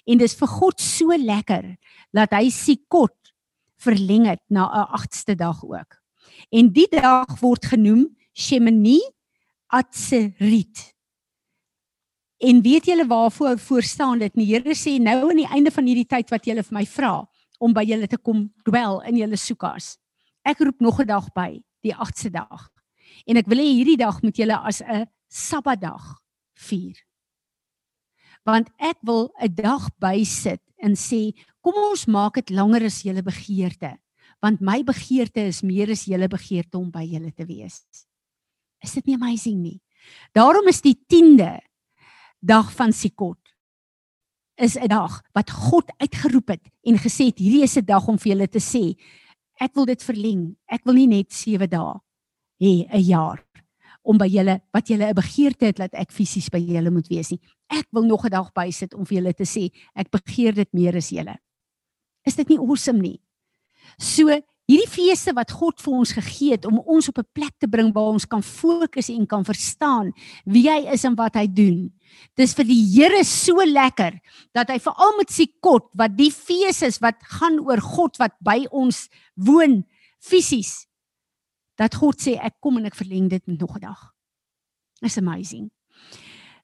En 0.06 0.18
dis 0.18 0.36
vir 0.36 0.48
God 0.48 0.82
so 0.82 1.18
lekker 1.18 1.76
dat 2.14 2.34
hy 2.34 2.50
Sikot 2.50 3.34
verleng 3.82 4.28
het 4.30 4.42
na 4.50 4.70
'n 4.70 4.88
8ste 4.98 5.36
dag 5.36 5.64
ook. 5.64 5.98
En 6.52 6.72
die 6.72 6.88
dag 6.90 7.40
word 7.40 7.66
genoem 7.66 8.18
Shemini 8.34 9.00
Atserit. 9.68 10.94
En 12.42 12.62
weet 12.62 12.86
julle 12.86 13.08
waarvoor 13.08 13.60
voor 13.60 13.84
staan 13.84 14.20
dit? 14.20 14.34
Die 14.34 14.46
Here 14.46 14.74
sê 14.76 14.98
nou 15.00 15.30
aan 15.30 15.38
die 15.38 15.52
einde 15.52 15.72
van 15.72 15.86
hierdie 15.86 16.08
tyd 16.08 16.30
wat 16.30 16.46
julle 16.46 16.64
vir 16.64 16.74
my 16.74 16.86
vra 16.86 17.28
om 17.60 17.74
by 17.74 17.84
julle 17.86 18.08
te 18.08 18.18
kom 18.18 18.48
dwel 18.66 19.02
in 19.02 19.18
julle 19.18 19.38
soekas. 19.38 19.98
Ek 20.44 20.60
roep 20.60 20.82
nog 20.82 21.00
'n 21.00 21.08
dag 21.08 21.30
by, 21.34 21.62
die 21.84 21.94
8ste 21.94 22.32
dag. 22.32 22.70
En 23.28 23.38
ek 23.38 23.46
wil 23.46 23.58
hê 23.58 23.70
hierdie 23.70 23.98
dag 23.98 24.22
moet 24.22 24.38
julle 24.38 24.58
as 24.58 24.82
'n 24.82 25.06
Sabbatdag 25.28 26.18
vier. 26.54 26.98
Want 28.48 28.70
ek 28.78 28.98
wil 29.02 29.32
'n 29.40 29.54
dag 29.54 29.90
bysit 30.00 30.62
en 30.82 30.96
sê, 30.96 31.34
kom 31.62 31.74
ons 31.76 32.06
maak 32.08 32.34
dit 32.36 32.50
langer 32.50 32.86
as 32.86 33.04
julle 33.04 33.22
begeerte, 33.22 33.98
want 34.42 34.62
my 34.62 34.84
begeerte 34.84 35.46
is 35.48 35.62
meer 35.62 35.92
as 35.92 36.06
julle 36.06 36.28
begeerte 36.28 36.78
om 36.78 36.90
by 36.90 37.06
julle 37.06 37.32
te 37.32 37.46
wees. 37.46 37.86
Is 38.82 38.94
dit 38.94 39.06
nie 39.06 39.16
amazing 39.16 39.62
nie? 39.62 39.82
Daarom 40.34 40.68
is 40.68 40.82
die 40.82 40.98
10de 41.08 41.60
dag 42.42 42.72
van 42.74 42.92
Sikot 42.92 43.38
is 44.58 44.76
'n 44.78 44.88
dag 44.88 45.22
wat 45.34 45.50
God 45.50 45.92
uitgeroep 45.98 46.48
het 46.48 46.66
en 46.86 46.98
gesê 46.98 47.30
het 47.30 47.38
hierdie 47.38 47.64
is 47.64 47.78
'n 47.78 47.86
dag 47.86 48.08
om 48.08 48.18
vir 48.18 48.34
julle 48.34 48.48
te 48.48 48.60
sê 48.60 48.98
ek 49.60 49.76
wil 49.76 49.86
dit 49.86 50.04
verleng. 50.04 50.56
Ek 50.68 50.84
wil 50.86 50.94
nie 50.94 51.08
net 51.08 51.32
7 51.34 51.70
dae 51.70 52.00
hê 52.62 52.88
'n 52.90 53.04
jaar 53.04 53.46
om 54.04 54.18
by 54.18 54.28
julle 54.30 54.60
wat 54.74 54.90
julle 54.90 55.10
'n 55.10 55.16
begeerte 55.16 55.66
het 55.66 55.78
dat 55.78 55.94
ek 55.94 56.12
fisies 56.12 56.50
by 56.50 56.60
julle 56.60 56.92
moet 56.92 57.08
wees 57.08 57.32
nie. 57.32 57.40
Ek 57.70 57.88
wil 57.92 58.04
nog 58.04 58.26
'n 58.26 58.30
dag 58.32 58.52
bysit 58.54 58.94
om 58.94 59.06
vir 59.06 59.18
julle 59.18 59.34
te 59.34 59.46
sê 59.46 59.72
ek 59.96 60.12
begeer 60.12 60.54
dit 60.54 60.74
meer 60.74 60.96
as 60.96 61.10
julle. 61.10 61.38
Is 62.26 62.36
dit 62.36 62.50
nie 62.50 62.60
awesome 62.60 63.00
nie? 63.00 63.22
So 64.00 64.30
hierdie 64.72 64.88
feeste 64.88 65.34
wat 65.34 65.52
God 65.52 65.82
vir 65.82 65.94
ons 65.94 66.14
gegee 66.16 66.52
het 66.52 66.66
om 66.66 66.80
ons 66.80 67.10
op 67.10 67.18
'n 67.18 67.28
plek 67.34 67.54
te 67.60 67.68
bring 67.68 67.94
waar 67.94 68.14
ons 68.14 68.26
kan 68.26 68.42
fokus 68.42 69.10
en 69.10 69.28
kan 69.28 69.44
verstaan 69.44 70.14
wie 70.46 70.70
hy 70.70 70.88
is 70.94 71.04
en 71.04 71.16
wat 71.16 71.36
hy 71.36 71.48
doen. 71.48 71.92
Dis 72.36 72.54
vir 72.54 72.66
die 72.66 72.86
Here 72.96 73.24
so 73.24 73.56
lekker 73.56 74.20
dat 74.54 74.70
hy 74.70 74.80
veral 74.80 75.18
met 75.18 75.30
sy 75.30 75.48
kot 75.62 75.90
wat 75.94 76.16
die 76.18 76.32
fees 76.32 76.82
is 76.82 77.00
wat 77.00 77.16
gaan 77.22 77.60
oor 77.60 77.82
God 77.82 78.18
wat 78.18 78.34
by 78.40 78.66
ons 78.72 79.10
woon 79.36 79.84
fisies 80.20 80.88
dat 81.82 81.98
God 81.98 82.22
sê 82.22 82.38
ek 82.38 82.60
kom 82.62 82.78
en 82.78 82.90
ek 82.90 82.98
verleng 83.00 83.30
dit 83.30 83.44
nog 83.48 83.78
'n 83.78 83.82
dag. 83.82 84.02
It's 85.02 85.18
amazing. 85.18 85.72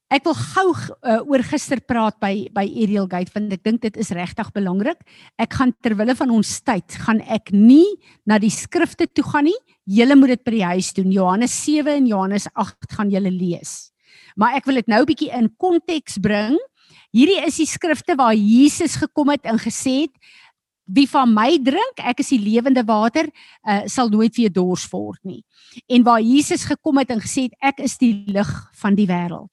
Ek 0.08 0.24
wil 0.24 0.38
gou 0.40 0.70
uh, 0.72 1.20
oor 1.28 1.44
gister 1.44 1.82
praat 1.84 2.16
by 2.22 2.48
by 2.56 2.64
Ariel 2.64 3.10
Gate 3.12 3.34
want 3.34 3.52
ek 3.52 3.64
dink 3.66 3.82
dit 3.84 3.98
is 4.00 4.14
regtig 4.16 4.54
belangrik. 4.56 5.02
Ek 5.36 5.52
gaan 5.60 5.74
ter 5.84 5.98
wille 6.00 6.16
van 6.16 6.32
ons 6.32 6.62
tyd 6.64 6.96
gaan 7.04 7.20
ek 7.28 7.52
nie 7.52 7.98
na 8.24 8.38
die 8.40 8.54
skrifte 8.54 9.10
toe 9.12 9.26
gaan 9.28 9.50
nie. 9.50 9.58
Julle 9.84 10.16
moet 10.16 10.38
dit 10.38 10.44
by 10.48 10.54
die 10.56 10.70
huis 10.72 10.94
doen. 10.96 11.12
Johannes 11.12 11.52
7 11.52 11.92
en 12.00 12.08
Johannes 12.08 12.48
8 12.56 12.96
gaan 12.96 13.12
julle 13.12 13.32
lees. 13.32 13.92
Maar 14.40 14.56
ek 14.62 14.70
wil 14.70 14.80
dit 14.80 14.88
nou 14.88 15.04
bietjie 15.04 15.32
in 15.36 15.52
konteks 15.60 16.22
bring. 16.24 16.56
Hierdie 17.12 17.42
is 17.44 17.60
die 17.60 17.68
skrifte 17.68 18.16
waar 18.16 18.36
Jesus 18.36 18.96
gekom 19.02 19.34
het 19.34 19.44
en 19.44 19.60
gesê 19.60 20.06
het 20.06 20.16
wie 20.88 21.08
van 21.10 21.34
my 21.36 21.58
drink, 21.64 22.00
ek 22.00 22.22
is 22.24 22.32
die 22.32 22.40
lewende 22.42 22.84
water, 22.88 23.28
uh, 23.68 23.84
sal 23.92 24.10
nooit 24.12 24.36
weer 24.38 24.52
dors 24.54 24.86
word 24.92 25.20
nie. 25.28 25.42
En 25.92 26.06
waar 26.08 26.22
Jesus 26.24 26.64
gekom 26.68 27.02
het 27.02 27.12
en 27.14 27.24
gesê 27.24 27.48
het 27.50 27.74
ek 27.74 27.84
is 27.86 27.98
die 28.00 28.14
lig 28.32 28.52
van 28.82 28.96
die 28.96 29.08
wêreld. 29.10 29.52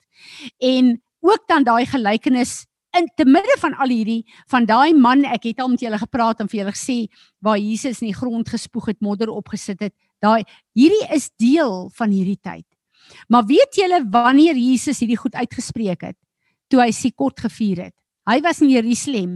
En 0.62 0.94
ook 1.24 1.48
dan 1.50 1.66
daai 1.66 1.84
gelykenis 1.90 2.64
in 2.94 3.08
te 3.18 3.26
midde 3.26 3.56
van 3.58 3.74
al 3.82 3.90
hierdie 3.90 4.22
van 4.50 4.66
daai 4.68 4.94
man, 4.94 5.24
ek 5.26 5.48
het 5.50 5.62
al 5.62 5.72
met 5.72 5.82
julle 5.82 5.98
gepraat 5.98 6.44
en 6.44 6.50
vir 6.50 6.60
julle 6.62 6.74
gesê 6.76 6.98
waar 7.42 7.58
Jesus 7.58 8.02
in 8.02 8.12
die 8.12 8.18
grond 8.18 8.48
gespoeg 8.48 8.92
het, 8.92 9.00
modder 9.02 9.32
opgesit 9.34 9.82
het. 9.82 9.94
Daai 10.22 10.44
hierdie 10.78 11.08
is 11.14 11.32
deel 11.40 11.90
van 11.98 12.14
hierdie 12.14 12.38
tyd. 12.38 12.66
Maar 13.28 13.44
weet 13.48 13.74
julle 13.76 14.04
wanneer 14.10 14.56
Jesus 14.56 15.02
hierdie 15.02 15.18
goed 15.18 15.34
uitgespreek 15.34 16.06
het? 16.06 16.18
Toe 16.70 16.80
hy 16.80 16.92
Sikot 16.94 17.42
gevier 17.44 17.88
het. 17.88 17.96
Hy 18.30 18.38
was 18.46 18.62
in 18.64 18.70
Jerusalem 18.72 19.34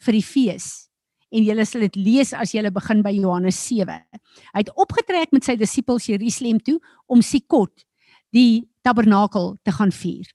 vir 0.00 0.16
die 0.16 0.24
fees 0.24 0.89
en 1.30 1.46
julle 1.46 1.64
sal 1.66 1.86
dit 1.86 1.96
lees 1.98 2.32
as 2.34 2.54
julle 2.54 2.72
begin 2.74 3.02
by 3.04 3.12
Johannes 3.14 3.58
7. 3.68 4.00
Hy 4.52 4.62
het 4.62 4.72
opgetrek 4.74 5.32
met 5.34 5.46
sy 5.46 5.56
disippels 5.60 6.08
Jerusalem 6.10 6.60
toe 6.64 6.78
om 7.10 7.22
Sikot, 7.24 7.84
die 8.34 8.66
tabernakel 8.86 9.54
te 9.66 9.74
gaan 9.74 9.92
vier. 9.94 10.28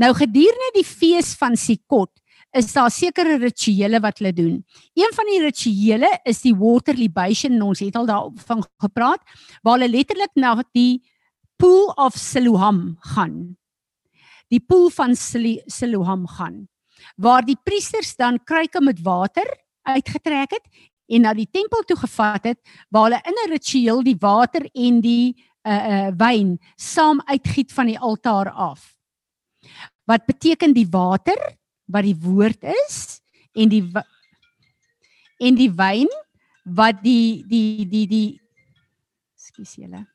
Nou 0.00 0.12
gedurende 0.16 0.72
die 0.76 0.86
fees 0.86 1.34
van 1.38 1.56
Sikot 1.58 2.12
is 2.56 2.72
daar 2.74 2.90
sekere 2.90 3.36
rituele 3.38 4.00
wat 4.02 4.18
hulle 4.18 4.32
doen. 4.34 4.56
Een 4.98 5.14
van 5.14 5.28
die 5.30 5.38
rituele 5.44 6.10
is 6.26 6.42
die 6.42 6.54
water 6.58 6.98
libation 6.98 7.54
en 7.54 7.68
ons 7.68 7.82
het 7.84 7.96
al 7.96 8.08
daarvan 8.10 8.64
gepraat 8.82 9.22
waar 9.62 9.78
hulle 9.78 9.92
letterlik 9.92 10.34
na 10.34 10.56
die 10.74 11.00
pool 11.60 11.92
of 12.00 12.18
Siloam 12.18 12.98
gaan. 13.14 13.54
Die 14.50 14.60
pool 14.60 14.90
van 14.90 15.14
Siloam 15.14 16.26
gaan 16.26 16.64
waar 17.16 17.44
die 17.44 17.58
priesters 17.64 18.14
dan 18.16 18.40
kruike 18.44 18.80
met 18.84 19.00
water 19.02 19.46
uitgetrek 19.82 20.50
het 20.50 20.66
en 21.10 21.26
na 21.26 21.34
die 21.34 21.48
tempel 21.50 21.82
toe 21.86 21.96
gevat 21.96 22.44
het 22.52 22.60
waar 22.88 23.08
hulle 23.08 23.22
in 23.24 23.38
'n 23.44 23.50
ritueel 23.50 24.02
die 24.02 24.16
water 24.18 24.68
en 24.72 25.00
die 25.00 25.34
uh 25.66 25.72
uh 25.72 26.10
wyn 26.16 26.58
saam 26.76 27.20
uitgiet 27.24 27.72
van 27.72 27.86
die 27.86 27.98
altaar 27.98 28.50
af. 28.50 28.96
Wat 30.04 30.26
beteken 30.26 30.72
die 30.72 30.88
water 30.90 31.56
wat 31.84 32.02
die 32.02 32.16
woord 32.16 32.62
is 32.62 33.20
en 33.52 33.68
die 33.68 33.84
en 35.38 35.54
die 35.54 35.72
wyn 35.72 36.08
wat 36.64 37.02
die 37.02 37.44
die 37.48 37.86
die 37.88 38.06
die 38.06 38.40
skus 39.36 39.74
julle. 39.74 40.06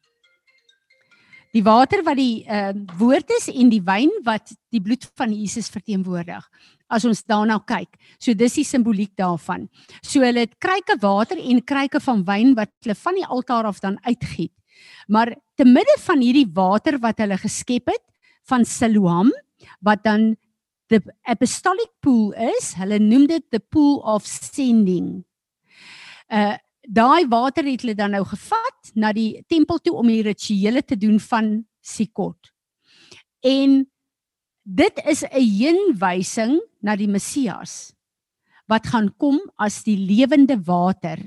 Die 1.56 1.64
water 1.64 2.04
wat 2.04 2.20
die 2.20 2.44
uh 2.52 2.74
woord 3.00 3.30
is 3.38 3.48
en 3.54 3.70
die 3.72 3.84
wyn 3.86 4.12
wat 4.26 4.52
die 4.74 4.82
bloed 4.84 5.06
van 5.16 5.32
Jesus 5.32 5.72
verteenwoordig 5.72 6.44
as 6.92 7.06
ons 7.08 7.24
daarna 7.26 7.58
kyk. 7.66 7.96
So 8.20 8.36
dis 8.38 8.60
die 8.60 8.68
simboliek 8.68 9.14
daarvan. 9.18 9.66
So 10.04 10.22
hulle 10.22 10.46
het 10.46 10.58
kruike 10.62 10.98
water 11.02 11.40
en 11.40 11.64
kruike 11.64 12.02
van 12.04 12.22
wyn 12.28 12.54
wat 12.60 12.72
hulle 12.84 12.98
van 13.00 13.18
die 13.18 13.26
altaar 13.26 13.70
af 13.72 13.80
dan 13.82 13.98
uitgiet. 14.06 14.54
Maar 15.08 15.34
te 15.56 15.66
midde 15.66 15.96
van 16.04 16.22
hierdie 16.22 16.48
water 16.54 17.00
wat 17.02 17.24
hulle 17.24 17.40
geskep 17.42 17.90
het 17.94 18.04
van 18.50 18.66
Siloam 18.68 19.32
wat 19.80 20.04
dan 20.04 20.36
the 20.92 21.00
apostolic 21.26 21.90
pool 22.04 22.36
is, 22.38 22.76
hulle 22.78 23.00
noem 23.02 23.26
dit 23.32 23.44
the 23.50 23.60
pool 23.60 23.98
of 24.04 24.28
sending. 24.28 25.24
Uh 26.30 26.58
daai 26.88 27.28
water 27.28 27.66
het 27.66 27.82
hulle 27.82 27.96
dan 27.96 28.12
nou 28.16 28.24
gevat 28.26 28.92
na 28.94 29.12
die 29.14 29.44
tempel 29.48 29.80
toe 29.80 29.96
om 30.00 30.08
die 30.08 30.24
rituele 30.26 30.84
te 30.84 30.98
doen 30.98 31.20
van 31.20 31.66
Sikot. 31.82 32.52
En 33.42 33.84
dit 34.64 35.02
is 35.06 35.24
'n 35.24 35.42
heenwysing 35.42 36.62
na 36.82 36.96
die 36.96 37.08
Messias 37.08 37.94
wat 38.68 38.88
gaan 38.88 39.14
kom 39.18 39.40
as 39.56 39.84
die 39.84 39.98
lewende 39.98 40.58
water. 40.66 41.20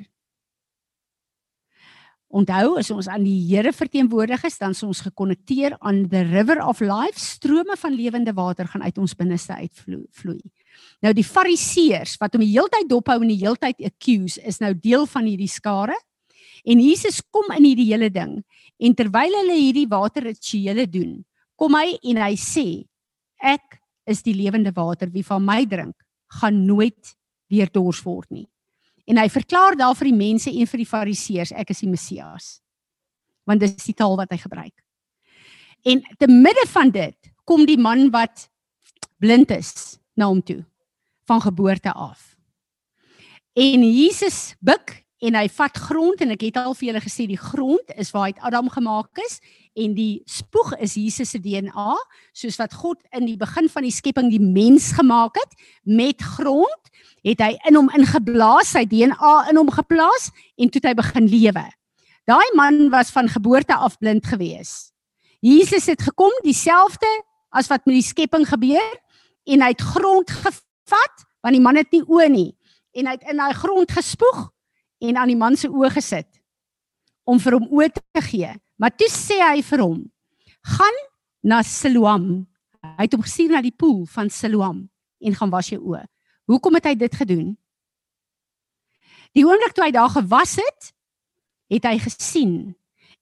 Onthou 2.28 2.76
as 2.76 2.90
ons 2.92 3.06
aan 3.08 3.22
die 3.24 3.38
Here 3.48 3.72
verteenwoordig 3.72 4.42
is, 4.44 4.58
dan 4.60 4.74
is 4.76 4.82
ons 4.84 5.00
gekonnekteer 5.06 5.78
aan 5.80 6.02
the 6.12 6.26
river 6.28 6.60
of 6.60 6.82
life, 6.84 7.16
strome 7.16 7.76
van 7.80 7.96
lewende 7.96 8.34
water 8.36 8.68
gaan 8.68 8.84
uit 8.84 8.98
ons 9.00 9.16
binneste 9.16 9.56
uitvloei. 9.56 10.42
Nou 11.00 11.14
die 11.16 11.24
fariseërs 11.24 12.18
wat 12.20 12.36
hom 12.36 12.44
die 12.44 12.52
heeltyd 12.52 12.90
dophou 12.90 13.16
en 13.22 13.32
die 13.32 13.40
heeltyd 13.40 13.80
accuse, 13.88 14.42
is 14.44 14.60
nou 14.60 14.74
deel 14.76 15.08
van 15.08 15.24
hierdie 15.24 15.48
skare. 15.48 15.96
En 16.68 16.82
Jesus 16.82 17.22
kom 17.32 17.48
in 17.56 17.64
hierdie 17.64 17.88
hele 17.94 18.10
ding 18.12 18.36
en 18.78 18.94
terwyl 18.98 19.32
hulle 19.40 19.56
hierdie 19.56 19.88
waterrituele 19.88 20.84
doen, 20.90 21.16
kom 21.56 21.74
hy 21.78 21.96
en 22.12 22.20
hy 22.26 22.34
sê 22.38 22.66
ek 23.40 23.80
is 24.08 24.20
die 24.26 24.36
lewende 24.36 24.74
water 24.76 25.08
wie 25.14 25.24
van 25.24 25.44
my 25.44 25.62
drink 25.68 25.96
gaan 26.42 26.60
nooit 26.66 27.16
weer 27.48 27.70
dors 27.72 28.02
word 28.04 28.28
nie. 28.30 28.48
En 29.08 29.16
hy 29.16 29.28
verklaar 29.32 29.76
daar 29.78 29.96
vir 29.96 30.10
die 30.10 30.18
mense 30.18 30.52
en 30.52 30.68
vir 30.68 30.82
die 30.82 30.88
fariseërs 30.88 31.54
ek 31.56 31.72
is 31.72 31.80
die 31.84 31.90
Messias. 31.90 32.48
Want 33.48 33.64
dis 33.64 33.88
die 33.88 33.96
taal 33.96 34.18
wat 34.20 34.32
hy 34.34 34.40
gebruik. 34.42 34.74
En 35.88 36.02
te 36.20 36.28
midde 36.28 36.66
van 36.68 36.92
dit 36.92 37.32
kom 37.48 37.64
die 37.64 37.78
man 37.80 38.10
wat 38.12 38.48
blind 39.18 39.50
is 39.54 39.96
na 40.18 40.28
hom 40.28 40.42
toe 40.44 40.60
van 41.28 41.40
geboorte 41.40 41.92
af. 41.92 42.34
En 43.56 43.84
Jesus 43.84 44.54
buig 44.60 45.00
en 45.18 45.34
hy 45.34 45.48
vat 45.50 45.80
grond 45.88 46.20
en 46.22 46.34
ek 46.34 46.44
het 46.46 46.60
al 46.60 46.76
vir 46.78 46.90
julle 46.90 47.02
gesê 47.02 47.26
die 47.26 47.40
grond 47.40 47.96
is 47.98 48.12
waar 48.14 48.28
hy 48.28 48.36
Adam 48.46 48.68
gemaak 48.70 49.18
is 49.24 49.40
en 49.78 49.94
die 49.94 50.22
spoeg 50.26 50.74
is 50.82 50.96
Jesus 50.98 51.30
se 51.32 51.38
DNA, 51.42 51.94
soos 52.36 52.58
wat 52.58 52.74
God 52.74 53.00
in 53.14 53.28
die 53.28 53.38
begin 53.38 53.68
van 53.70 53.86
die 53.86 53.94
skepping 53.94 54.30
die 54.32 54.42
mens 54.42 54.90
gemaak 54.96 55.38
het 55.38 55.54
met 55.86 56.22
grond, 56.36 56.92
het 57.26 57.42
hy 57.44 57.54
in 57.68 57.78
hom 57.78 57.90
ingeblaas, 57.94 58.72
sy 58.74 58.84
DNA 58.88 59.34
in 59.52 59.60
hom 59.60 59.70
geplaas 59.74 60.30
en 60.58 60.70
toe 60.70 60.82
het 60.82 60.90
hy 60.90 60.96
begin 60.98 61.30
lewe. 61.30 61.64
Daai 62.28 62.48
man 62.58 62.88
was 62.92 63.12
van 63.14 63.30
geboorte 63.32 63.76
af 63.76 63.96
blind 64.02 64.26
gewees. 64.28 64.90
Jesus 65.40 65.86
het 65.86 66.02
gekom 66.02 66.34
dieselfde 66.44 67.08
as 67.54 67.70
wat 67.70 67.86
met 67.86 68.00
die 68.00 68.04
skepping 68.04 68.44
gebeur 68.48 68.94
en 69.48 69.64
hy 69.64 69.72
het 69.72 69.88
grond 69.94 70.30
gevat 70.30 71.26
want 71.44 71.54
die 71.54 71.62
man 71.62 71.78
het 71.78 71.92
nie 71.94 72.02
oë 72.02 72.28
nie 72.32 72.50
en 72.98 73.08
hy 73.08 73.14
het 73.14 73.30
in 73.30 73.40
daai 73.40 73.54
grond 73.56 73.92
gespoeg 73.94 74.48
en 75.06 75.16
aan 75.16 75.30
die 75.30 75.38
man 75.38 75.56
se 75.56 75.70
oë 75.70 75.92
gesit 75.94 76.28
om 77.28 77.38
vir 77.40 77.58
hom 77.58 77.68
oë 77.70 77.92
te 77.94 78.24
gee. 78.24 78.50
Maar 78.78 78.94
toe 78.94 79.10
sê 79.10 79.40
hy 79.42 79.62
vir 79.62 79.82
hom: 79.82 79.98
"Gaan 80.62 80.98
na 81.42 81.62
Siloam." 81.62 82.46
Hy 82.78 83.06
het 83.06 83.14
hom 83.14 83.24
gestuur 83.26 83.50
na 83.52 83.62
die 83.62 83.74
poel 83.74 84.06
van 84.06 84.30
Siloam 84.30 84.86
en 85.18 85.34
gaan 85.34 85.50
was 85.50 85.68
jou 85.72 85.80
oë. 85.82 86.04
Hoekom 86.46 86.78
het 86.78 86.86
hy 86.86 86.94
dit 86.94 87.14
gedoen? 87.14 87.56
Die 89.36 89.44
oomblik 89.44 89.74
toe 89.74 89.84
hy 89.84 89.90
daar 89.92 90.12
gewas 90.14 90.54
het, 90.56 90.92
het 91.68 91.84
hy 91.84 91.98
gesien 92.00 92.54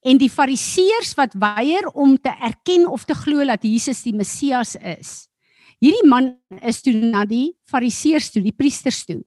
en 0.07 0.21
die 0.21 0.31
fariseërs 0.31 1.17
wat 1.19 1.35
weier 1.35 1.89
om 1.89 2.15
te 2.21 2.31
erken 2.31 2.87
of 2.87 3.05
te 3.09 3.17
glo 3.17 3.43
dat 3.49 3.65
Jesus 3.67 4.05
die 4.05 4.15
Messias 4.15 4.77
is. 4.77 5.27
Hierdie 5.83 6.07
man 6.09 6.37
is 6.63 6.79
toe 6.85 6.95
na 6.95 7.25
die 7.27 7.57
fariseërs 7.69 8.31
toe, 8.31 8.43
die 8.45 8.55
priesters 8.55 9.03
toe. 9.09 9.19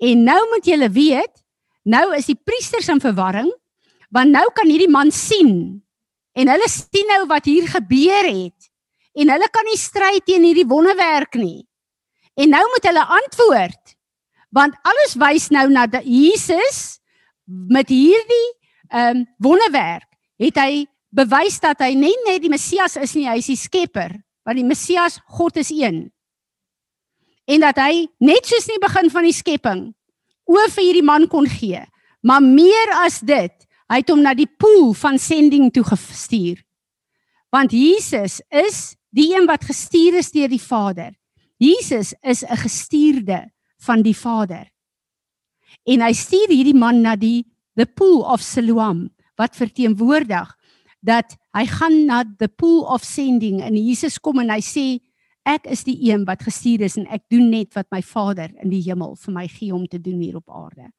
En 0.00 0.22
nou 0.24 0.38
moet 0.52 0.68
julle 0.68 0.88
weet, 0.94 1.42
nou 1.82 2.04
is 2.16 2.30
die 2.30 2.38
priesters 2.38 2.88
in 2.92 3.02
verwarring 3.02 3.50
want 4.14 4.34
nou 4.34 4.46
kan 4.54 4.68
hierdie 4.70 4.90
man 4.90 5.12
sien. 5.14 5.80
En 6.34 6.50
hulle 6.50 6.68
sien 6.70 7.08
nou 7.10 7.24
wat 7.30 7.46
hier 7.48 7.66
gebeur 7.70 8.26
het. 8.26 8.70
En 9.18 9.30
hulle 9.32 9.48
kan 9.50 9.66
nie 9.66 9.78
stry 9.78 10.20
teen 10.26 10.46
hierdie 10.46 10.68
wonderwerk 10.68 11.34
nie. 11.38 11.66
En 12.38 12.52
nou 12.54 12.62
moet 12.74 12.86
hulle 12.86 13.06
antwoord. 13.20 13.96
Want 14.54 14.78
alles 14.86 15.16
wys 15.18 15.50
nou 15.54 15.68
na 15.70 15.86
Jesus 16.02 16.98
met 17.44 17.90
hierdie 17.90 18.46
ehm 18.90 19.22
um, 19.22 19.26
wonderwerk 19.38 20.06
het 20.40 20.56
hy 20.58 20.86
bewys 21.14 21.60
dat 21.62 21.82
hy 21.84 21.92
nie 21.98 22.14
net 22.26 22.42
die 22.42 22.50
Messias 22.50 22.96
is 22.96 23.14
nie, 23.14 23.28
hy 23.28 23.38
is 23.42 23.50
die 23.50 23.58
skepper, 23.58 24.14
want 24.46 24.58
die 24.58 24.66
Messias 24.66 25.18
God 25.36 25.58
is 25.60 25.70
een. 25.74 26.08
En 27.50 27.66
dat 27.66 27.78
hy 27.82 28.06
net 28.22 28.46
soos 28.46 28.68
in 28.68 28.78
die 28.78 28.82
begin 28.82 29.10
van 29.10 29.26
die 29.26 29.34
skepping 29.34 29.82
oor 30.50 30.70
vir 30.74 30.86
hierdie 30.86 31.06
man 31.06 31.26
kon 31.30 31.46
gee, 31.50 31.82
maar 32.26 32.42
meer 32.42 32.94
as 33.04 33.20
dit, 33.26 33.54
Hy 33.90 34.04
het 34.04 34.10
hom 34.12 34.22
na 34.22 34.36
die 34.38 34.46
pool 34.46 34.92
van 34.94 35.18
sending 35.18 35.72
toe 35.74 35.82
gestuur. 35.82 36.60
Want 37.50 37.72
Jesus 37.74 38.38
is 38.54 38.94
die 39.10 39.32
een 39.34 39.48
wat 39.50 39.66
gestuur 39.66 40.20
is 40.20 40.30
deur 40.30 40.50
die 40.52 40.62
Vader. 40.62 41.16
Jesus 41.58 42.14
is 42.22 42.44
'n 42.44 42.56
gestuurde 42.56 43.50
van 43.82 44.02
die 44.02 44.16
Vader. 44.16 44.70
En 45.84 46.00
hy 46.00 46.12
stuur 46.12 46.48
hierdie 46.48 46.78
man 46.78 47.02
na 47.02 47.16
die 47.16 47.44
the 47.74 47.86
pool 47.86 48.22
of 48.22 48.40
Siloam 48.40 49.10
wat 49.36 49.56
verteenwoordig 49.56 50.56
dat 51.00 51.36
hy 51.56 51.66
gaan 51.66 52.06
na 52.06 52.24
the 52.38 52.48
pool 52.48 52.84
of 52.84 53.04
sending 53.04 53.60
en 53.62 53.76
Jesus 53.76 54.18
kom 54.18 54.38
en 54.38 54.50
hy 54.50 54.60
sê 54.60 55.00
ek 55.48 55.66
is 55.66 55.84
die 55.84 56.12
een 56.12 56.24
wat 56.24 56.42
gestuur 56.42 56.80
is 56.80 56.96
en 56.96 57.06
ek 57.06 57.24
doen 57.28 57.50
net 57.50 57.74
wat 57.74 57.86
my 57.90 58.02
Vader 58.02 58.50
in 58.62 58.70
die 58.70 58.82
hemel 58.82 59.16
vir 59.16 59.34
my 59.34 59.46
gee 59.48 59.74
om 59.74 59.86
te 59.86 60.00
doen 60.00 60.20
hier 60.20 60.36
op 60.36 60.50
aarde. 60.50 60.90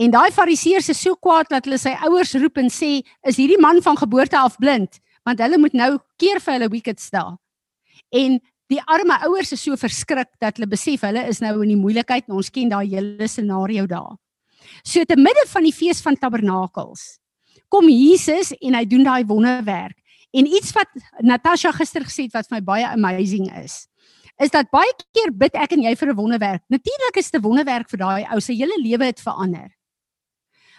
En 0.00 0.08
daai 0.08 0.30
fariseërs 0.32 0.88
is 0.94 1.02
so 1.02 1.16
kwaad 1.20 1.50
dat 1.52 1.66
hulle 1.68 1.76
sy 1.80 1.92
ouers 2.06 2.32
roep 2.40 2.56
en 2.56 2.70
sê, 2.72 3.02
"Is 3.22 3.36
hierdie 3.36 3.60
man 3.60 3.82
van 3.82 3.96
geboorte 3.96 4.38
af 4.38 4.56
blind?" 4.56 5.00
Want 5.24 5.38
hulle 5.38 5.58
moet 5.58 5.74
nou 5.74 5.98
keer 6.16 6.40
vir 6.40 6.52
hulle 6.54 6.68
wicked 6.68 7.00
staan. 7.00 7.38
En 8.08 8.40
die 8.68 8.80
arme 8.86 9.18
ouers 9.26 9.52
is 9.52 9.62
so 9.62 9.76
verskrik 9.76 10.28
dat 10.40 10.56
hulle 10.56 10.66
besef 10.66 11.00
hulle 11.00 11.26
is 11.28 11.40
nou 11.40 11.62
in 11.62 11.68
die 11.68 11.76
moeilikheid 11.76 12.28
en 12.28 12.36
ons 12.36 12.50
ken 12.50 12.68
daai 12.68 12.88
hele 12.88 13.28
scenario 13.28 13.86
daar. 13.86 14.16
So 14.82 15.04
te 15.04 15.16
midde 15.16 15.44
van 15.48 15.62
die 15.62 15.72
fees 15.72 16.00
van 16.00 16.16
tabernakels 16.16 17.18
kom 17.68 17.88
Jesus 17.88 18.52
en 18.60 18.74
hy 18.74 18.84
doen 18.84 19.04
daai 19.04 19.24
wonderwerk. 19.26 19.96
En 20.32 20.46
iets 20.46 20.72
wat 20.72 20.88
Natasha 21.20 21.72
gister 21.72 22.02
gesê 22.02 22.22
het 22.22 22.32
wat 22.32 22.48
vir 22.48 22.56
my 22.58 22.64
baie 22.64 22.86
amazing 22.86 23.50
is, 23.62 23.86
is 24.38 24.50
dat 24.50 24.70
baie 24.70 24.90
keer 25.12 25.30
bid 25.30 25.54
ek 25.54 25.72
en 25.72 25.82
jy 25.82 25.94
vir 25.94 26.08
'n 26.08 26.16
wonderwerk. 26.16 26.62
Natuurlik 26.68 27.16
is 27.16 27.30
dit 27.30 27.40
'n 27.40 27.44
wonderwerk 27.44 27.90
vir 27.90 27.98
daai 27.98 28.26
ou 28.32 28.40
se 28.40 28.54
hele 28.54 28.76
lewe 28.78 29.04
het 29.04 29.20
verander. 29.20 29.70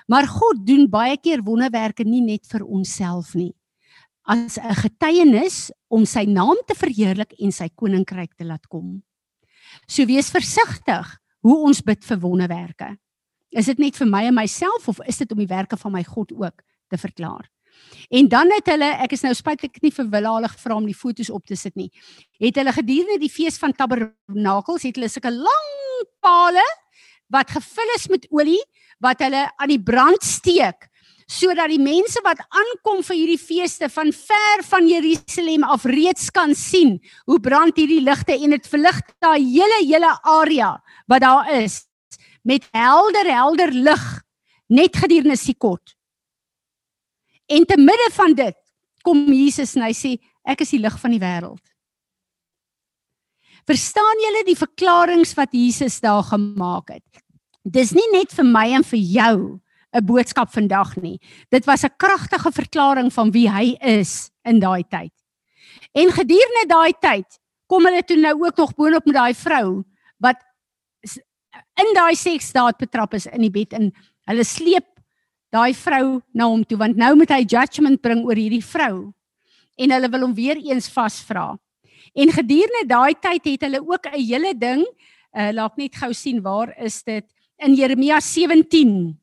Maar 0.07 0.27
God 0.27 0.65
doen 0.65 0.87
baie 0.89 1.17
keer 1.17 1.43
wonderwerke 1.43 2.03
nie 2.03 2.21
net 2.21 2.47
vir 2.47 2.65
onsself 2.65 3.33
nie. 3.35 3.53
As 4.23 4.57
'n 4.57 4.75
getuienis 4.75 5.71
om 5.89 6.05
sy 6.05 6.25
naam 6.25 6.57
te 6.67 6.75
verheerlik 6.75 7.33
en 7.39 7.51
sy 7.51 7.69
koninkryk 7.69 8.35
te 8.37 8.45
laat 8.45 8.67
kom. 8.67 9.03
So 9.87 10.05
wees 10.05 10.29
versigtig 10.29 11.17
hoe 11.41 11.57
ons 11.65 11.81
bid 11.81 12.03
vir 12.05 12.19
wonderwerke. 12.19 12.97
Is 13.51 13.65
dit 13.65 13.79
net 13.79 13.97
vir 13.97 14.07
my 14.07 14.25
en 14.25 14.35
myself 14.35 14.87
of 14.87 15.01
is 15.07 15.17
dit 15.17 15.31
om 15.31 15.37
die 15.37 15.47
werke 15.49 15.77
van 15.77 15.91
my 15.91 16.03
God 16.03 16.31
ook 16.31 16.61
te 16.89 16.97
verklaar? 16.97 17.49
En 18.09 18.27
dan 18.27 18.51
het 18.51 18.67
hulle, 18.71 18.89
ek 19.03 19.15
is 19.15 19.23
nou 19.25 19.33
spytlik 19.35 19.79
nie 19.83 19.91
vir 19.95 20.07
hulle 20.11 20.49
gevra 20.51 20.75
om 20.75 20.87
die 20.87 20.97
fotos 20.97 21.29
op 21.31 21.45
te 21.47 21.55
sit 21.55 21.75
nie. 21.75 21.89
Het 22.39 22.55
hulle 22.59 22.73
gedurende 22.75 23.19
die 23.21 23.31
fees 23.31 23.57
van 23.61 23.73
Tabernakels 23.73 24.83
het 24.87 24.95
hulle 24.99 25.09
sulke 25.09 25.31
lang 25.31 25.69
pale 26.23 26.65
wat 27.31 27.51
gevul 27.51 27.95
is 27.95 28.07
met 28.11 28.27
olie 28.29 28.59
wat 29.01 29.21
hulle 29.25 29.47
aan 29.57 29.71
die 29.73 29.81
brand 29.81 30.23
steek 30.23 30.87
sodat 31.31 31.71
die 31.71 31.79
mense 31.79 32.19
wat 32.25 32.41
aankom 32.51 32.99
vir 33.07 33.15
hierdie 33.15 33.39
feeste 33.39 33.87
van 33.93 34.09
ver 34.11 34.63
van 34.67 34.87
Jerusalem 34.89 35.63
af 35.63 35.85
reeds 35.87 36.27
kan 36.35 36.51
sien 36.57 36.97
hoe 37.29 37.39
brand 37.39 37.77
hierdie 37.79 38.01
ligte 38.03 38.35
en 38.35 38.57
dit 38.57 38.67
verlig 38.67 38.99
daai 39.23 39.39
hele 39.39 39.79
hele 39.85 40.11
area 40.27 40.73
wat 41.07 41.23
daar 41.23 41.47
is 41.61 41.85
met 42.43 42.67
helder 42.75 43.29
helder 43.31 43.71
lig 43.71 44.05
net 44.71 44.95
gedurende 44.95 45.37
Sikot. 45.37 45.95
En 47.51 47.65
te 47.67 47.77
midde 47.77 48.09
van 48.15 48.35
dit 48.35 48.57
kom 49.03 49.25
Jesus 49.33 49.75
en 49.75 49.85
hy 49.85 49.93
sê 49.97 50.15
ek 50.47 50.63
is 50.63 50.71
die 50.73 50.81
lig 50.81 50.95
van 51.01 51.13
die 51.13 51.21
wêreld. 51.21 51.63
Verstaan 53.67 54.23
julle 54.25 54.45
die 54.47 54.57
verklaringe 54.57 55.27
wat 55.37 55.51
Jesus 55.53 55.99
daar 56.01 56.23
gemaak 56.25 56.95
het? 56.95 57.23
Dis 57.63 57.93
nie 57.93 58.07
net 58.13 58.31
vir 58.33 58.45
my 58.47 58.67
en 58.73 58.83
vir 58.83 58.99
jou 58.99 59.61
'n 59.93 60.05
boodskap 60.05 60.49
vandag 60.49 60.95
nie. 60.97 61.19
Dit 61.51 61.65
was 61.65 61.83
'n 61.83 61.93
kragtige 61.97 62.51
verklaring 62.51 63.11
van 63.13 63.31
wie 63.31 63.49
hy 63.49 63.77
is 63.81 64.31
in 64.43 64.59
daai 64.59 64.83
tyd. 64.83 65.11
En 65.93 66.09
gedurende 66.11 66.65
daai 66.67 66.93
tyd 66.99 67.39
kom 67.67 67.85
hulle 67.85 68.03
toe 68.03 68.17
nou 68.17 68.33
ook 68.45 68.57
nog 68.57 68.75
boonop 68.75 69.05
met 69.05 69.15
daai 69.15 69.33
vrou 69.33 69.83
wat 70.19 70.37
in 71.75 71.93
daai 71.93 72.15
seksdaad 72.15 72.77
betrap 72.77 73.13
is 73.13 73.25
in 73.25 73.41
die 73.41 73.51
bed 73.51 73.73
en 73.73 73.91
hulle 74.29 74.43
sleep 74.43 74.87
daai 75.51 75.73
vrou 75.73 76.21
na 76.33 76.45
hom 76.45 76.63
toe 76.63 76.77
want 76.77 76.97
nou 76.97 77.15
moet 77.15 77.29
hy 77.29 77.43
judgement 77.43 78.01
bring 78.01 78.25
oor 78.25 78.35
hierdie 78.35 78.63
vrou 78.63 79.13
en 79.77 79.91
hulle 79.91 80.09
wil 80.09 80.21
hom 80.21 80.33
weer 80.33 80.57
eens 80.57 80.89
vasvra. 80.89 81.57
En 82.13 82.31
gedurende 82.31 82.87
daai 82.87 83.13
tyd 83.13 83.45
het 83.45 83.61
hulle 83.61 83.81
ook 83.81 84.07
'n 84.07 84.19
hele 84.19 84.53
ding, 84.57 84.85
uh, 85.33 85.51
laat 85.51 85.77
net 85.77 85.95
gou 85.95 86.13
sien 86.13 86.41
waar 86.41 86.75
is 86.77 87.03
dit? 87.03 87.25
In 87.61 87.75
Jeremia 87.75 88.19
17. 88.19 89.17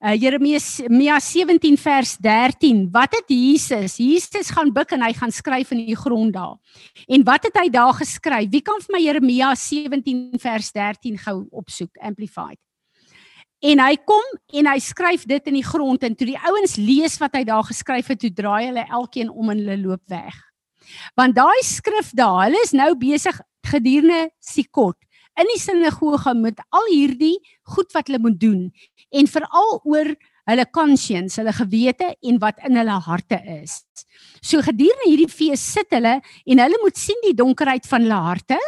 Uh, 0.00 0.14
Jeremia 0.16 1.20
17 1.20 1.76
vers 1.76 2.16
13. 2.16 2.88
Wat 2.92 3.12
het 3.12 3.28
Jesus? 3.28 3.98
Jesus 4.00 4.50
gaan 4.50 4.72
buig 4.72 4.94
en 4.96 5.04
hy 5.04 5.12
gaan 5.12 5.32
skryf 5.32 5.74
in 5.76 5.82
die 5.84 5.96
grond 5.96 6.32
daar. 6.32 6.56
En 7.04 7.24
wat 7.24 7.44
het 7.48 7.58
hy 7.60 7.68
daar 7.72 7.92
geskryf? 7.98 8.48
Wie 8.52 8.62
kan 8.64 8.80
vir 8.80 8.96
my 8.96 9.02
Jeremia 9.04 9.52
17 9.54 10.40
vers 10.40 10.72
13 10.72 11.20
gou 11.20 11.36
opsoek? 11.50 12.00
Amplified. 12.00 12.56
En 13.60 13.82
hy 13.84 13.98
kom 14.08 14.24
en 14.56 14.70
hy 14.72 14.78
skryf 14.80 15.26
dit 15.28 15.50
in 15.52 15.58
die 15.58 15.66
grond 15.66 16.00
en 16.04 16.16
toe 16.16 16.30
die 16.30 16.40
ouens 16.48 16.78
lees 16.80 17.18
wat 17.20 17.36
hy 17.36 17.44
daar 17.44 17.66
geskryf 17.68 18.08
het, 18.08 18.22
toe 18.22 18.32
draai 18.32 18.70
hulle 18.70 18.86
elkeen 18.88 19.28
om 19.28 19.52
en 19.52 19.60
hulle 19.60 19.76
loop 19.82 20.04
weg. 20.08 20.32
Want 21.12 21.36
daai 21.36 21.60
skrif 21.68 22.14
daar, 22.16 22.46
hulle 22.46 22.64
is 22.64 22.72
nou 22.72 22.94
besig 22.96 23.36
gedurende 23.68 24.30
Sikot 24.40 24.96
in 25.38 25.48
die 25.52 25.60
sinagoge 25.60 26.34
met 26.38 26.60
al 26.74 26.88
hierdie 26.90 27.36
goed 27.74 27.92
wat 27.94 28.10
hulle 28.10 28.22
moet 28.22 28.38
doen 28.40 28.68
en 29.10 29.30
veral 29.30 29.80
oor 29.84 30.14
hulle 30.50 30.66
conscience, 30.74 31.38
hulle 31.38 31.54
gewete 31.54 32.14
en 32.26 32.38
wat 32.42 32.62
in 32.66 32.78
hulle 32.80 32.96
harte 33.06 33.38
is. 33.60 33.80
So 34.42 34.62
gedurende 34.64 35.08
hierdie 35.08 35.30
fees 35.30 35.62
sit 35.76 35.92
hulle 35.94 36.18
en 36.20 36.62
hulle 36.64 36.80
moet 36.82 36.98
sien 36.98 37.20
die 37.26 37.36
donkerheid 37.36 37.86
van 37.90 38.06
hulle 38.06 38.22
harte 38.30 38.58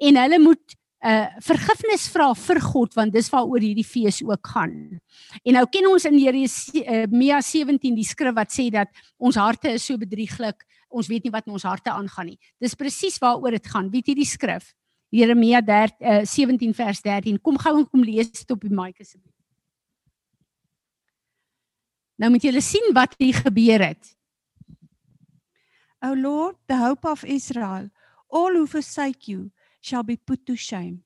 en 0.00 0.20
hulle 0.22 0.40
moet 0.42 0.78
uh 1.02 1.26
vergifnis 1.42 2.04
vra 2.14 2.28
vir 2.38 2.60
God 2.62 2.92
want 2.94 3.14
dis 3.16 3.26
waaroor 3.32 3.64
hierdie 3.64 3.86
fees 3.86 4.20
ook 4.22 4.52
gaan. 4.54 5.00
En 5.42 5.56
nou 5.58 5.64
ken 5.66 5.88
ons 5.90 6.04
in 6.06 6.18
Jeremia 6.20 7.40
17 7.42 7.96
die 7.96 8.06
skrif 8.06 8.36
wat 8.36 8.54
sê 8.54 8.68
dat 8.70 8.92
ons 9.18 9.38
harte 9.40 9.72
is 9.74 9.82
so 9.88 9.98
bedrieglik, 9.98 10.62
ons 10.94 11.10
weet 11.10 11.26
nie 11.26 11.34
wat 11.34 11.48
in 11.48 11.56
ons 11.58 11.66
harte 11.66 11.90
aangaan 11.90 12.30
nie. 12.30 12.38
Dis 12.62 12.78
presies 12.78 13.18
waaroor 13.18 13.58
dit 13.58 13.66
gaan. 13.66 13.90
Weet 13.90 14.12
jy 14.12 14.14
die 14.20 14.28
skrif? 14.28 14.70
Jeremia 15.12 15.60
13 15.60 16.00
uh, 16.00 16.24
17 16.24 16.72
vers 16.74 17.02
13. 17.04 17.40
Kom 17.44 17.58
gou 17.60 17.76
en 17.78 17.88
kom 17.88 18.04
lees 18.04 18.30
dit 18.32 18.50
op 18.50 18.64
die 18.64 18.72
mic 18.72 19.00
asseblief. 19.00 19.28
Nou 22.16 22.30
moet 22.32 22.44
julle 22.46 22.62
sien 22.64 22.92
wat 22.96 23.14
hier 23.18 23.36
gebeur 23.44 23.82
het. 23.82 24.12
O 26.02 26.14
Lord, 26.14 26.56
the 26.66 26.78
hope 26.78 27.08
of 27.08 27.24
Israel, 27.24 27.90
all 28.28 28.56
who 28.56 28.66
forsake 28.66 29.28
you 29.28 29.50
shall 29.80 30.02
be 30.02 30.16
put 30.16 30.46
to 30.46 30.56
shame. 30.56 31.02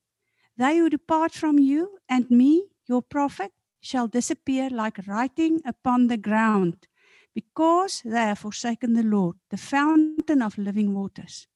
They 0.57 0.77
who 0.79 0.89
depart 0.89 1.33
from 1.33 1.59
you 1.59 1.99
and 2.09 2.29
me, 2.29 2.63
your 2.87 3.01
prophet, 3.01 3.51
shall 3.81 4.07
disappear 4.07 4.69
like 4.69 5.05
writing 5.07 5.61
upon 5.65 6.07
the 6.07 6.17
ground, 6.17 6.87
because 7.35 8.01
they 8.03 8.25
have 8.25 8.39
forsaken 8.39 8.93
the 8.93 9.03
Lord, 9.03 9.35
the 9.49 9.57
fountain 9.57 10.41
of 10.41 10.57
living 10.57 10.93
waters. 10.93 11.47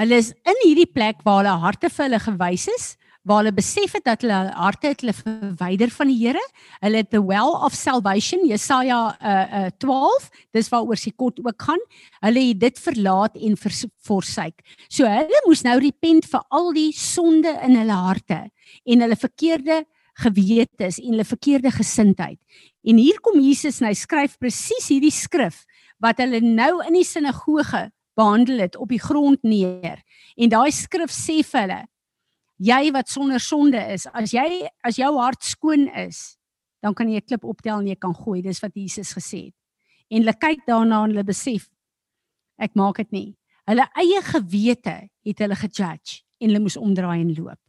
Hulle 0.00 0.16
is 0.16 0.30
in 0.48 0.60
hierdie 0.62 0.88
plek 0.88 1.20
waar 1.26 1.42
hulle 1.42 1.58
harte 1.60 1.90
vir 1.92 2.06
hulle 2.06 2.20
gewys 2.22 2.64
is, 2.72 2.84
waar 3.28 3.42
hulle 3.42 3.52
besef 3.54 3.92
het 3.98 4.06
dat 4.06 4.24
hulle 4.24 4.38
harte 4.56 4.88
het 4.88 5.02
hulle 5.04 5.14
verwyder 5.14 5.92
van 5.92 6.08
die 6.08 6.16
Here. 6.16 6.42
Hulle 6.80 7.02
het 7.02 7.10
the 7.12 7.20
well 7.20 7.52
of 7.66 7.76
salvation, 7.76 8.46
Jesaja 8.48 9.02
uh, 9.20 9.66
uh 9.66 9.70
12, 9.84 10.30
dis 10.56 10.72
waaroor 10.72 10.96
se 10.96 11.12
kort 11.12 11.44
ook 11.44 11.68
gaan. 11.68 11.84
Hulle 12.24 12.46
het 12.48 12.60
dit 12.64 12.82
verlaat 12.88 13.36
en 13.36 13.60
forsake. 13.60 14.64
So 14.88 15.04
hulle 15.04 15.44
moes 15.46 15.64
nou 15.68 15.76
repent 15.84 16.26
vir 16.32 16.44
al 16.48 16.72
die 16.72 16.90
sonde 16.96 17.52
in 17.62 17.76
hulle 17.82 18.02
harte 18.08 18.46
en 18.88 19.04
hulle 19.04 19.20
verkeerde 19.20 19.82
gewetes 20.24 21.02
en 21.02 21.12
hulle 21.12 21.28
verkeerde 21.28 21.70
gesindheid. 21.70 22.40
En 22.80 22.96
hier 22.96 23.20
kom 23.20 23.40
Jesus 23.40 23.82
en 23.82 23.92
hy 23.92 23.96
skryf 23.96 24.40
presies 24.40 24.88
hierdie 24.88 25.12
skrif 25.12 25.66
wat 26.02 26.18
hulle 26.24 26.40
nou 26.40 26.78
in 26.88 26.96
die 26.96 27.06
sinagoge 27.06 27.90
behandel 28.14 28.58
het 28.58 28.76
op 28.76 28.88
die 28.88 29.00
grond 29.00 29.42
neer. 29.42 30.02
En 30.36 30.52
daai 30.52 30.70
skrif 30.72 31.12
sê 31.12 31.40
vir 31.42 31.60
hulle: 31.60 31.80
Jy 32.62 32.92
wat 32.94 33.08
sonder 33.08 33.40
sonde 33.40 33.80
is, 33.92 34.06
as 34.12 34.32
jy 34.32 34.68
as 34.84 34.96
jou 35.00 35.10
hart 35.18 35.42
skoon 35.42 35.88
is, 35.88 36.36
dan 36.82 36.94
kan 36.94 37.08
jy 37.08 37.18
'n 37.18 37.26
klip 37.26 37.44
optel 37.44 37.80
en 37.80 37.86
jy 37.86 37.96
kan 37.96 38.14
gooi. 38.14 38.42
Dis 38.42 38.60
wat 38.60 38.74
Jesus 38.74 39.14
gesê 39.14 39.46
het. 39.46 39.54
En 40.10 40.20
hulle 40.22 40.34
kyk 40.34 40.66
daarna 40.66 41.04
en 41.04 41.10
hulle 41.10 41.24
besef 41.24 41.68
ek 42.58 42.74
maak 42.74 42.96
dit 42.96 43.12
nie. 43.12 43.36
Hulle 43.66 43.86
eie 43.94 44.22
gewete 44.22 45.08
het 45.24 45.38
hulle 45.38 45.56
gejudge 45.56 46.22
en 46.40 46.48
hulle 46.48 46.60
moes 46.60 46.76
omdraai 46.76 47.20
en 47.20 47.34
loop. 47.34 47.60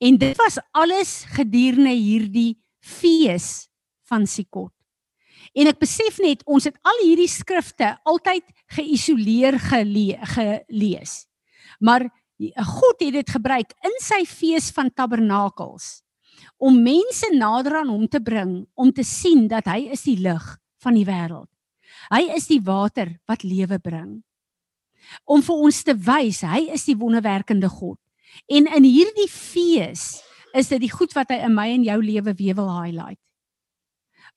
En 0.00 0.16
dit 0.16 0.36
was 0.36 0.58
alles 0.72 1.24
gedurende 1.36 1.92
hierdie 1.92 2.56
fees 2.80 3.68
van 4.08 4.26
Sikot. 4.26 4.72
En 5.54 5.70
ek 5.70 5.78
besef 5.78 6.18
net 6.22 6.42
ons 6.50 6.66
het 6.66 6.76
al 6.82 7.00
hierdie 7.04 7.30
skrifte 7.30 7.92
altyd 8.10 8.46
geïsoleer 8.74 9.58
gele 9.62 10.18
gelees. 10.34 11.24
Maar 11.78 12.08
God 12.74 13.04
het 13.04 13.14
dit 13.14 13.30
gebruik 13.30 13.70
in 13.86 13.94
sy 14.02 14.24
fees 14.26 14.72
van 14.74 14.90
tabernakels 14.90 16.02
om 16.58 16.80
mense 16.82 17.28
nader 17.34 17.78
aan 17.80 17.90
hom 17.92 18.08
te 18.10 18.18
bring 18.22 18.64
om 18.74 18.90
te 18.92 19.04
sien 19.06 19.46
dat 19.50 19.68
hy 19.70 19.92
is 19.94 20.02
die 20.06 20.18
lig 20.18 20.44
van 20.82 20.98
die 20.98 21.06
wêreld. 21.06 21.48
Hy 22.10 22.34
is 22.34 22.48
die 22.50 22.60
water 22.64 23.14
wat 23.30 23.46
lewe 23.46 23.78
bring. 23.78 24.18
Om 25.30 25.44
vir 25.46 25.62
ons 25.68 25.82
te 25.86 25.94
wys 25.94 26.42
hy 26.42 26.64
is 26.74 26.86
die 26.88 26.98
wonderwerkende 26.98 27.70
God. 27.70 28.00
En 28.50 28.66
in 28.66 28.86
hierdie 28.88 29.30
fees 29.30 30.24
is 30.54 30.70
dit 30.72 30.82
die 30.82 30.90
goed 30.90 31.14
wat 31.14 31.30
hy 31.30 31.44
in 31.46 31.54
my 31.54 31.68
en 31.76 31.86
jou 31.86 32.00
lewe 32.02 32.34
weer 32.34 32.58
wil 32.58 32.72
highlight 32.74 33.20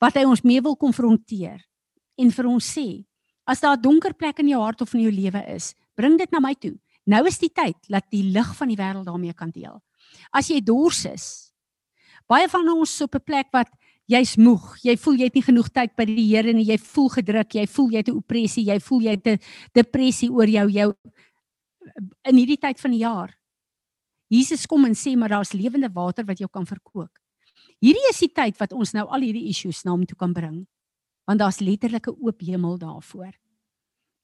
wat 0.01 0.15
hy 0.15 0.25
ons 0.25 0.43
mee 0.43 0.61
wil 0.61 0.75
konfronteer 0.75 1.61
en 2.17 2.31
vir 2.31 2.49
ons 2.49 2.73
sê 2.77 3.05
as 3.47 3.61
daar 3.61 3.77
'n 3.77 3.81
donker 3.81 4.13
plek 4.13 4.39
in 4.39 4.49
jou 4.49 4.61
hart 4.61 4.81
of 4.81 4.93
in 4.93 5.01
jou 5.01 5.11
lewe 5.11 5.41
is, 5.55 5.73
bring 5.95 6.17
dit 6.17 6.31
na 6.31 6.39
my 6.39 6.53
toe. 6.53 6.77
Nou 7.05 7.25
is 7.25 7.39
die 7.39 7.49
tyd 7.49 7.77
dat 7.87 8.03
die 8.11 8.23
lig 8.23 8.55
van 8.55 8.67
die 8.67 8.75
wêreld 8.75 9.05
daarmee 9.05 9.33
kan 9.33 9.49
deel. 9.49 9.81
As 10.31 10.49
jy 10.49 10.59
dors 10.59 11.05
is, 11.05 11.51
baie 12.27 12.47
van 12.49 12.67
ons 12.69 13.01
op 13.01 13.15
'n 13.15 13.23
plek 13.23 13.47
wat 13.53 13.69
jy's 14.07 14.37
moeg, 14.37 14.77
jy 14.83 14.95
voel 14.97 15.15
jy 15.15 15.23
het 15.23 15.35
nie 15.35 15.43
genoeg 15.43 15.69
tyd 15.69 15.95
by 15.95 16.05
die 16.05 16.27
Here 16.35 16.53
nie, 16.53 16.65
jy 16.65 16.77
voel 16.77 17.09
gedruk, 17.09 17.55
jy 17.55 17.65
voel 17.67 17.91
jy 17.91 17.97
het 17.97 18.09
'n 18.09 18.17
opressie, 18.17 18.65
jy 18.65 18.79
voel 18.79 19.01
jy 19.01 19.11
het 19.11 19.27
'n 19.27 19.39
depressie 19.73 20.29
oor 20.29 20.47
jou 20.47 20.69
jou 20.69 20.93
in 22.25 22.35
hierdie 22.35 22.59
tyd 22.59 22.79
van 22.79 22.91
die 22.91 23.03
jaar. 23.03 23.37
Jesus 24.29 24.65
kom 24.65 24.85
en 24.85 24.95
sê 24.95 25.15
maar 25.15 25.29
daar's 25.29 25.53
lewende 25.53 25.89
water 25.93 26.25
wat 26.25 26.39
jou 26.39 26.49
kan 26.49 26.65
verkoop. 26.65 27.11
Hierdie 27.83 28.07
is 28.09 28.23
die 28.23 28.31
tyd 28.33 28.57
wat 28.57 28.73
ons 28.73 28.95
nou 28.97 29.05
al 29.05 29.21
hierdie 29.21 29.49
issues 29.51 29.83
na 29.85 29.93
hom 29.93 30.05
toe 30.09 30.17
kan 30.17 30.33
bring. 30.33 30.63
Want 31.29 31.43
daar's 31.43 31.61
letterlike 31.61 32.09
oop 32.15 32.41
hemel 32.41 32.79
daarvoor. 32.81 33.35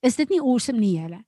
Is 0.04 0.18
dit 0.18 0.34
nie 0.34 0.42
awesome 0.42 0.82
nie, 0.82 0.96
julle? 0.98 1.22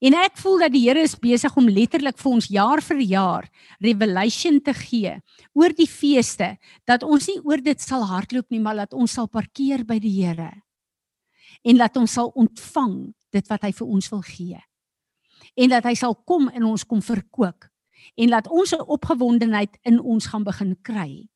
En 0.00 0.14
ek 0.16 0.38
voel 0.40 0.62
dat 0.64 0.72
die 0.72 0.84
Here 0.86 1.02
is 1.04 1.16
besig 1.20 1.52
om 1.60 1.66
letterlik 1.68 2.16
vir 2.20 2.30
ons 2.30 2.46
jaar 2.48 2.80
vir 2.80 3.00
jaar 3.04 3.48
revelation 3.84 4.56
te 4.64 4.72
gee 4.74 5.12
oor 5.52 5.74
die 5.76 5.88
feeste 5.90 6.54
dat 6.88 7.04
ons 7.04 7.26
nie 7.28 7.36
oor 7.44 7.60
dit 7.60 7.80
sal 7.80 8.06
hardloop 8.08 8.48
nie, 8.48 8.62
maar 8.64 8.78
dat 8.80 8.96
ons 8.96 9.12
sal 9.12 9.28
parkeer 9.28 9.84
by 9.84 9.98
die 10.00 10.14
Here. 10.22 10.50
En 11.64 11.82
dat 11.82 11.98
ons 12.00 12.16
sal 12.16 12.32
ontvang 12.32 13.12
dit 13.34 13.52
wat 13.52 13.66
hy 13.66 13.74
vir 13.76 13.92
ons 13.98 14.10
wil 14.14 14.24
gee. 14.24 14.64
En 15.58 15.76
dat 15.76 15.84
hy 15.84 15.94
sal 15.98 16.16
kom 16.24 16.48
en 16.48 16.70
ons 16.70 16.86
kom 16.88 17.02
verkoop 17.04 17.68
en 18.20 18.28
laat 18.28 18.48
ons 18.48 18.72
'n 18.72 18.84
opgewondenheid 18.84 19.78
in 19.84 20.00
ons 20.00 20.26
gaan 20.26 20.44
begin 20.44 20.76
kry 20.82 21.28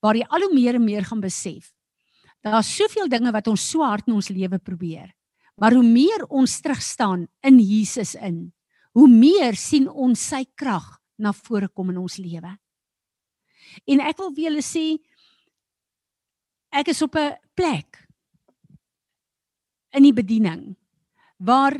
waar 0.00 0.16
jy 0.16 0.24
al 0.28 0.46
hoe 0.46 0.54
meer 0.54 0.78
en 0.78 0.84
meer 0.84 1.04
gaan 1.04 1.20
besef. 1.20 1.72
Daar's 2.44 2.70
soveel 2.72 3.08
dinge 3.08 3.32
wat 3.32 3.48
ons 3.52 3.64
so 3.70 3.84
hard 3.84 4.08
in 4.08 4.16
ons 4.16 4.30
lewe 4.32 4.58
probeer. 4.58 5.12
Maar 5.60 5.76
hoe 5.76 5.84
meer 5.84 6.24
ons 6.32 6.60
terug 6.64 6.80
staan 6.82 7.26
in 7.44 7.58
Jesus 7.60 8.14
in, 8.16 8.48
hoe 8.96 9.08
meer 9.08 9.56
sien 9.60 9.88
ons 9.88 10.20
sy 10.32 10.46
krag 10.56 10.86
na 11.20 11.34
vore 11.36 11.68
kom 11.68 11.92
in 11.92 12.00
ons 12.00 12.16
lewe. 12.16 12.54
En 13.86 14.00
ek 14.00 14.18
wil 14.18 14.32
vir 14.34 14.46
julle 14.48 14.64
sê 14.64 14.84
ek 16.72 16.88
is 16.88 17.02
op 17.02 17.16
'n 17.16 17.36
plek 17.54 18.08
in 19.92 20.02
die 20.02 20.14
bediening 20.14 20.76
waar 21.38 21.76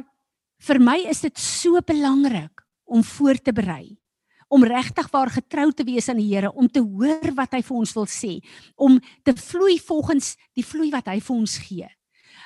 vir 0.59 0.79
my 0.79 0.99
is 1.09 1.21
dit 1.21 1.39
so 1.39 1.81
belangrik 1.81 2.63
om 2.85 3.03
voor 3.03 3.39
te 3.39 3.53
berei 3.53 4.00
om 4.51 4.67
regtig 4.67 5.07
waar 5.13 5.31
getrou 5.31 5.71
te 5.73 5.87
wees 5.87 6.09
aan 6.11 6.19
die 6.19 6.29
Here, 6.33 6.51
om 6.51 6.67
te 6.69 6.83
hoor 6.83 7.31
wat 7.39 7.55
hy 7.55 7.63
vir 7.63 7.77
ons 7.79 7.95
wil 7.95 8.09
sê, 8.11 8.33
om 8.75 8.99
te 9.27 9.35
vloei 9.39 9.79
volgens 9.79 10.35
die 10.59 10.67
vloei 10.67 10.91
wat 10.91 11.07
hy 11.13 11.21
vir 11.23 11.37
ons 11.37 11.55
gee. 11.63 11.91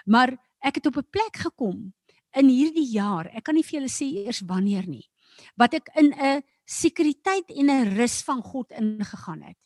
Maar 0.04 0.34
ek 0.60 0.80
het 0.80 0.86
op 0.92 0.98
'n 1.00 1.08
plek 1.10 1.36
gekom 1.48 1.94
in 2.36 2.48
hierdie 2.48 2.90
jaar. 2.92 3.30
Ek 3.32 3.44
kan 3.44 3.54
nie 3.54 3.64
vir 3.64 3.80
julle 3.80 3.88
sê 3.88 4.04
eers 4.04 4.42
wanneer 4.44 4.86
nie. 4.86 5.08
Wat 5.56 5.74
ek 5.74 5.88
in 5.96 6.12
'n 6.12 6.42
sekuriteit 6.66 7.48
en 7.48 7.70
'n 7.70 7.96
rus 7.96 8.22
van 8.22 8.42
God 8.42 8.70
ingegaan 8.72 9.42
het. 9.42 9.58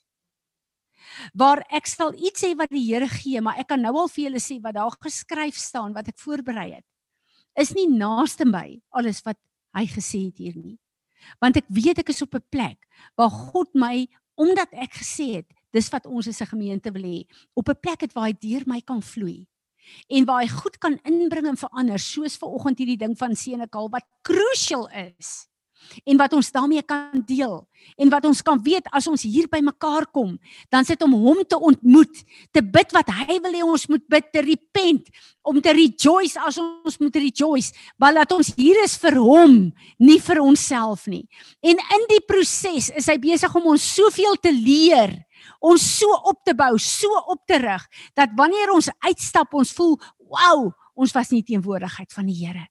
Waar 1.35 1.65
ek 1.71 1.87
sal 1.87 2.15
iets 2.15 2.45
sê 2.45 2.57
wat 2.57 2.71
die 2.71 2.87
Here 2.87 3.09
gee, 3.09 3.41
maar 3.41 3.59
ek 3.59 3.69
kan 3.69 3.81
nou 3.81 3.97
al 3.97 4.09
vir 4.09 4.25
julle 4.25 4.41
sê 4.41 4.61
wat 4.63 4.75
daar 4.75 4.95
geskryf 5.01 5.57
staan 5.57 5.93
wat 5.93 6.09
ek 6.09 6.19
voorberei 6.19 6.75
het. 6.75 6.85
Is 7.57 7.75
nie 7.75 7.89
naaste 7.89 8.45
my 8.45 8.81
alles 8.91 9.23
wat 9.25 9.39
hy 9.75 9.87
gesê 9.87 10.27
het 10.27 10.39
hier 10.39 10.57
nie 10.57 10.79
want 11.41 11.57
ek 11.57 11.69
weet 11.69 11.99
ek 11.99 12.09
is 12.09 12.23
op 12.23 12.35
'n 12.35 12.45
plek 12.51 12.89
waar 13.17 13.31
God 13.31 13.69
my 13.75 14.07
omdat 14.37 14.69
ek 14.73 15.03
gesê 15.03 15.43
het 15.43 15.49
dis 15.73 15.91
wat 15.91 16.07
ons 16.07 16.29
as 16.29 16.41
'n 16.41 16.53
gemeente 16.55 16.93
wil 16.93 17.03
hê 17.03 17.27
op 17.55 17.69
'n 17.69 17.81
plek 17.81 18.01
het 18.01 18.13
waar 18.13 18.29
hy 18.31 18.37
deur 18.39 18.63
my 18.67 18.81
kan 18.81 19.03
vloei 19.03 19.47
en 20.09 20.25
waar 20.25 20.43
hy 20.43 20.49
goed 20.49 20.79
kan 20.79 20.99
inbring 21.05 21.47
en 21.47 21.57
verander 21.57 21.99
soos 21.99 22.37
ver 22.37 22.49
oggend 22.49 22.79
hierdie 22.79 22.99
ding 22.99 23.17
van 23.19 23.37
Senekal 23.37 23.89
wat 23.91 24.05
crucial 24.23 24.89
is 24.89 25.48
en 26.05 26.21
wat 26.21 26.35
ons 26.39 26.53
daarmee 26.53 26.83
kan 26.83 27.23
deel 27.27 27.61
en 27.97 28.11
wat 28.13 28.25
ons 28.29 28.43
kan 28.43 28.61
weet 28.63 28.87
as 28.93 29.07
ons 29.11 29.23
hier 29.23 29.49
by 29.51 29.61
mekaar 29.65 30.07
kom 30.13 30.37
dan 30.73 30.85
sit 30.85 31.03
om 31.03 31.15
hom 31.15 31.43
te 31.47 31.59
ontmoet 31.59 32.23
te 32.53 32.63
bid 32.63 32.95
wat 32.97 33.11
hy 33.21 33.39
wil 33.45 33.55
hê 33.55 33.65
ons 33.65 33.87
moet 33.93 34.05
bid 34.11 34.33
te 34.33 34.45
repent 34.45 35.09
om 35.49 35.61
te 35.65 35.73
rejoice 35.73 36.41
as 36.45 36.59
ons 36.61 36.99
moet 37.01 37.17
rejoice 37.17 37.73
want 38.01 38.21
dat 38.21 38.35
ons 38.37 38.53
hier 38.59 38.83
is 38.85 38.99
vir 39.01 39.17
hom 39.21 39.57
nie 39.99 40.19
vir 40.23 40.43
onsself 40.43 41.07
nie. 41.11 41.25
En 41.65 41.79
in 41.79 42.07
die 42.11 42.21
proses 42.29 42.91
is 42.97 43.09
hy 43.09 43.17
besig 43.23 43.55
om 43.57 43.71
ons 43.73 43.89
soveel 43.97 44.37
te 44.43 44.53
leer 44.53 45.17
ons 45.65 45.83
so 45.83 46.15
op 46.31 46.43
te 46.47 46.55
bou 46.59 46.75
so 46.83 47.23
op 47.33 47.43
te 47.49 47.59
rig 47.63 47.85
dat 48.19 48.35
wanneer 48.39 48.73
ons 48.75 48.91
uitstap 49.07 49.55
ons 49.59 49.73
voel 49.77 49.97
wow 50.19 50.69
ons 50.99 51.15
was 51.15 51.31
nie 51.35 51.45
teenwoordigheid 51.47 52.13
van 52.15 52.29
die 52.29 52.39
Here 52.43 52.67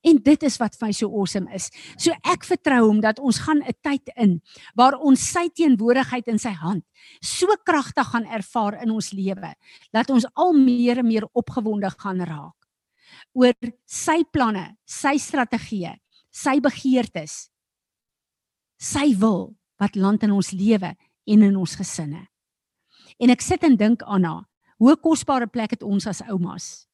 En 0.00 0.16
dit 0.16 0.42
is 0.42 0.56
wat 0.60 0.76
vir 0.78 0.88
my 0.88 0.92
so 0.96 1.10
awesome 1.12 1.50
is. 1.54 1.68
So 2.00 2.14
ek 2.24 2.46
vertrou 2.48 2.86
hom 2.86 3.00
dat 3.04 3.18
ons 3.18 3.38
gaan 3.44 3.60
'n 3.62 3.76
tyd 3.82 4.08
in 4.16 4.40
waar 4.74 4.96
ons 4.96 5.20
sy 5.20 5.48
teenwoordigheid 5.48 6.28
in 6.28 6.38
sy 6.38 6.52
hand 6.52 6.84
so 7.20 7.46
kragtig 7.64 8.06
gaan 8.06 8.24
ervaar 8.24 8.82
in 8.82 8.90
ons 8.90 9.12
lewe 9.12 9.54
dat 9.92 10.10
ons 10.10 10.26
al 10.34 10.52
meer 10.52 10.98
en 10.98 11.06
meer 11.06 11.28
opgewonde 11.32 11.90
gaan 11.90 12.20
raak 12.20 12.56
oor 13.34 13.54
sy 13.86 14.24
planne, 14.32 14.76
sy 14.86 15.18
strategieë, 15.18 15.94
sy 16.30 16.60
begeertes, 16.60 17.50
sy 18.78 19.14
wil 19.18 19.54
wat 19.80 19.96
land 19.96 20.22
in 20.22 20.32
ons 20.32 20.52
lewe 20.52 20.94
en 21.26 21.42
in 21.42 21.56
ons 21.56 21.76
gesinne. 21.76 22.26
En 23.20 23.30
ek 23.30 23.40
sit 23.40 23.62
en 23.64 23.76
dink 23.76 24.02
aan 24.02 24.24
haar, 24.24 24.46
hoe 24.80 24.96
kosbare 24.96 25.46
plek 25.46 25.70
het 25.76 25.82
ons 25.82 26.06
as 26.06 26.22
oumas 26.22 26.89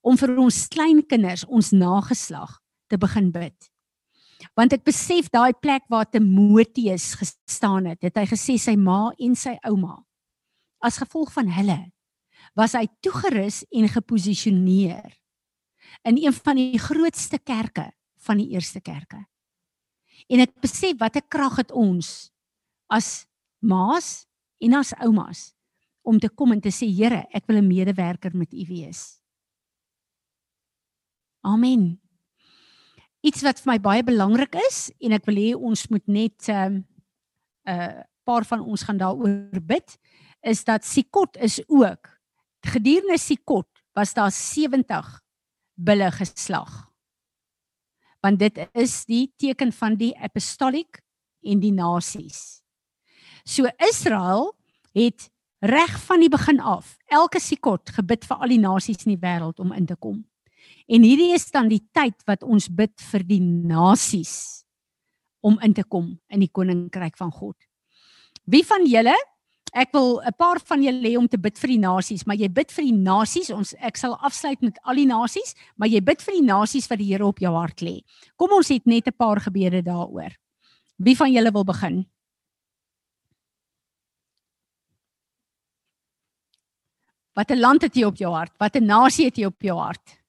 om 0.00 0.16
vir 0.16 0.36
ons 0.38 0.68
kleinkinders, 0.68 1.44
ons 1.48 1.72
nageslag 1.72 2.60
te 2.88 2.98
begin 2.98 3.30
bid. 3.32 3.56
Want 4.58 4.72
ek 4.72 4.84
besef 4.84 5.30
daai 5.30 5.52
plek 5.52 5.82
waar 5.88 6.10
Timoteus 6.10 7.14
gestaan 7.14 7.86
het, 7.86 8.02
het 8.02 8.16
hy 8.16 8.26
gesê 8.26 8.58
sy 8.58 8.76
ma 8.76 9.12
en 9.18 9.36
sy 9.38 9.56
ouma 9.64 10.02
as 10.82 10.98
gevolg 10.98 11.30
van 11.32 11.50
hulle 11.54 11.78
was 12.58 12.74
hy 12.76 12.84
toegerus 13.04 13.62
en 13.72 13.88
geposisioneer 13.88 15.14
in 16.08 16.18
een 16.18 16.34
van 16.34 16.58
die 16.58 16.80
grootste 16.80 17.38
kerke 17.38 17.92
van 18.26 18.40
die 18.42 18.52
eerste 18.54 18.82
kerke. 18.82 19.22
En 20.30 20.42
ek 20.42 20.54
besef 20.62 20.98
wat 20.98 21.16
'n 21.16 21.28
krag 21.28 21.56
het 21.56 21.72
ons 21.72 22.30
as 22.90 23.26
maas 23.60 24.26
en 24.60 24.74
as 24.74 24.92
oumas 25.00 25.54
om 26.02 26.18
te 26.18 26.28
kom 26.28 26.52
en 26.52 26.60
te 26.60 26.70
sê 26.70 26.86
Here, 26.86 27.26
ek 27.32 27.46
wil 27.46 27.58
'n 27.58 27.66
medewerker 27.66 28.36
met 28.36 28.52
U 28.52 28.64
wees. 28.66 29.21
Amen. 31.42 32.00
Iets 33.22 33.42
wat 33.42 33.60
vir 33.62 33.72
my 33.72 33.78
baie 33.82 34.02
belangrik 34.06 34.54
is 34.68 34.88
en 35.02 35.14
ek 35.14 35.26
wil 35.26 35.38
hê 35.38 35.50
ons 35.54 35.88
moet 35.90 36.06
net 36.06 36.48
'n 36.48 36.54
um, 36.54 36.74
uh, 37.66 38.02
paar 38.24 38.44
van 38.46 38.60
ons 38.62 38.82
gaan 38.82 38.98
daaroor 38.98 39.62
bid 39.62 39.98
is 40.42 40.64
dat 40.64 40.84
Sikot 40.84 41.36
is 41.36 41.60
ook 41.68 42.10
gedurende 42.62 43.18
Sikot 43.18 43.68
was 43.94 44.14
daar 44.14 44.30
70 44.30 45.20
bulle 45.74 46.10
geslag. 46.10 46.90
Want 48.20 48.38
dit 48.38 48.58
is 48.72 49.04
die 49.04 49.32
teken 49.36 49.72
van 49.72 49.96
die 49.98 50.14
apostoliek 50.18 51.02
en 51.42 51.60
die 51.60 51.72
nasies. 51.72 52.62
So 53.44 53.66
Israel 53.78 54.54
het 54.94 55.30
reg 55.58 55.98
van 56.06 56.20
die 56.20 56.30
begin 56.30 56.60
af 56.60 56.96
elke 57.06 57.40
Sikot 57.40 57.90
gebid 57.90 58.24
vir 58.24 58.36
al 58.36 58.48
die 58.54 58.62
nasies 58.62 59.06
in 59.06 59.16
die 59.16 59.22
wêreld 59.22 59.58
om 59.58 59.72
in 59.72 59.86
te 59.86 59.96
kom. 59.96 60.22
En 60.88 61.02
hierdie 61.02 61.32
is 61.34 61.50
dan 61.50 61.68
die 61.68 61.82
tyd 61.92 62.16
wat 62.26 62.42
ons 62.42 62.68
bid 62.68 62.94
vir 63.10 63.22
die 63.22 63.40
nasies 63.40 64.64
om 65.42 65.58
in 65.62 65.74
te 65.74 65.84
kom 65.84 66.18
in 66.30 66.40
die 66.40 66.50
koninkryk 66.50 67.16
van 67.18 67.30
God. 67.30 67.56
Wie 68.44 68.64
van 68.66 68.86
julle 68.86 69.16
ek 69.72 69.92
wil 69.92 70.20
'n 70.20 70.34
paar 70.36 70.60
van 70.60 70.82
julle 70.82 71.08
hê 71.08 71.16
om 71.16 71.28
te 71.28 71.38
bid 71.38 71.58
vir 71.58 71.68
die 71.68 71.78
nasies, 71.78 72.26
maar 72.26 72.36
jy 72.36 72.48
bid 72.48 72.70
vir 72.70 72.84
die 72.84 72.92
nasies. 72.92 73.50
Ons 73.50 73.74
ek 73.80 73.96
sal 73.96 74.16
afsluit 74.20 74.60
met 74.60 74.78
al 74.84 74.94
die 74.94 75.06
nasies, 75.06 75.54
maar 75.76 75.88
jy 75.88 76.00
bid 76.00 76.20
vir 76.22 76.34
die 76.34 76.46
nasies 76.46 76.88
wat 76.88 76.98
die 76.98 77.08
Here 77.12 77.26
op 77.26 77.38
jou 77.38 77.52
hart 77.54 77.80
lê. 77.80 78.02
Kom 78.36 78.52
ons 78.52 78.68
het 78.68 78.86
net 78.86 79.08
'n 79.08 79.16
paar 79.16 79.40
gebede 79.40 79.82
daaroor. 79.82 80.36
Wie 80.98 81.16
van 81.16 81.32
julle 81.32 81.52
wil 81.52 81.64
begin? 81.64 82.06
Wat 87.34 87.50
'n 87.50 87.60
land 87.60 87.82
het 87.82 87.94
jy 87.94 88.04
op 88.04 88.16
jou 88.16 88.32
hart? 88.32 88.52
Wat 88.58 88.76
'n 88.76 88.86
nasie 88.86 89.24
het 89.24 89.36
jy 89.36 89.46
op 89.46 89.62
jou 89.62 89.78
hart? 89.78 90.21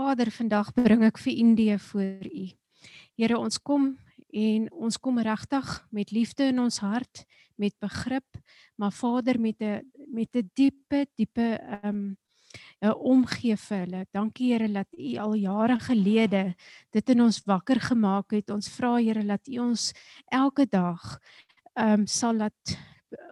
Vader, 0.00 0.30
vandag 0.32 0.70
bring 0.72 1.02
ek 1.04 1.18
vir 1.20 1.34
Indië 1.42 1.74
voor 1.90 2.24
U. 2.24 2.44
Here, 3.20 3.36
ons 3.36 3.58
kom 3.60 3.90
en 4.32 4.62
ons 4.72 4.96
kom 4.96 5.18
regtig 5.20 5.66
met 5.92 6.14
liefde 6.14 6.46
in 6.48 6.62
ons 6.62 6.78
hart, 6.80 7.26
met 7.60 7.74
begrip, 7.84 8.38
maar 8.80 8.94
Vader 8.96 9.36
met 9.36 9.60
'n 9.60 9.84
met 10.08 10.32
'n 10.36 10.50
diepe 10.54 11.04
diepe 11.20 11.60
ehm 11.60 11.88
um, 11.88 12.16
'n 12.80 12.94
omgee 13.12 13.56
vir 13.56 13.78
hulle. 13.78 14.06
Dankie 14.10 14.52
Here 14.52 14.72
dat 14.72 14.88
U 14.96 15.16
al 15.18 15.34
jare 15.34 15.78
gelede 15.78 16.54
dit 16.90 17.10
in 17.10 17.20
ons 17.20 17.44
wakker 17.44 17.80
gemaak 17.80 18.30
het. 18.30 18.50
Ons 18.50 18.68
vra 18.68 18.96
Here 18.96 19.24
dat 19.24 19.48
U 19.48 19.58
ons 19.58 19.92
elke 20.32 20.66
dag 20.66 21.20
ehm 21.74 22.00
um, 22.00 22.06
sal 22.06 22.34
laat 22.34 22.78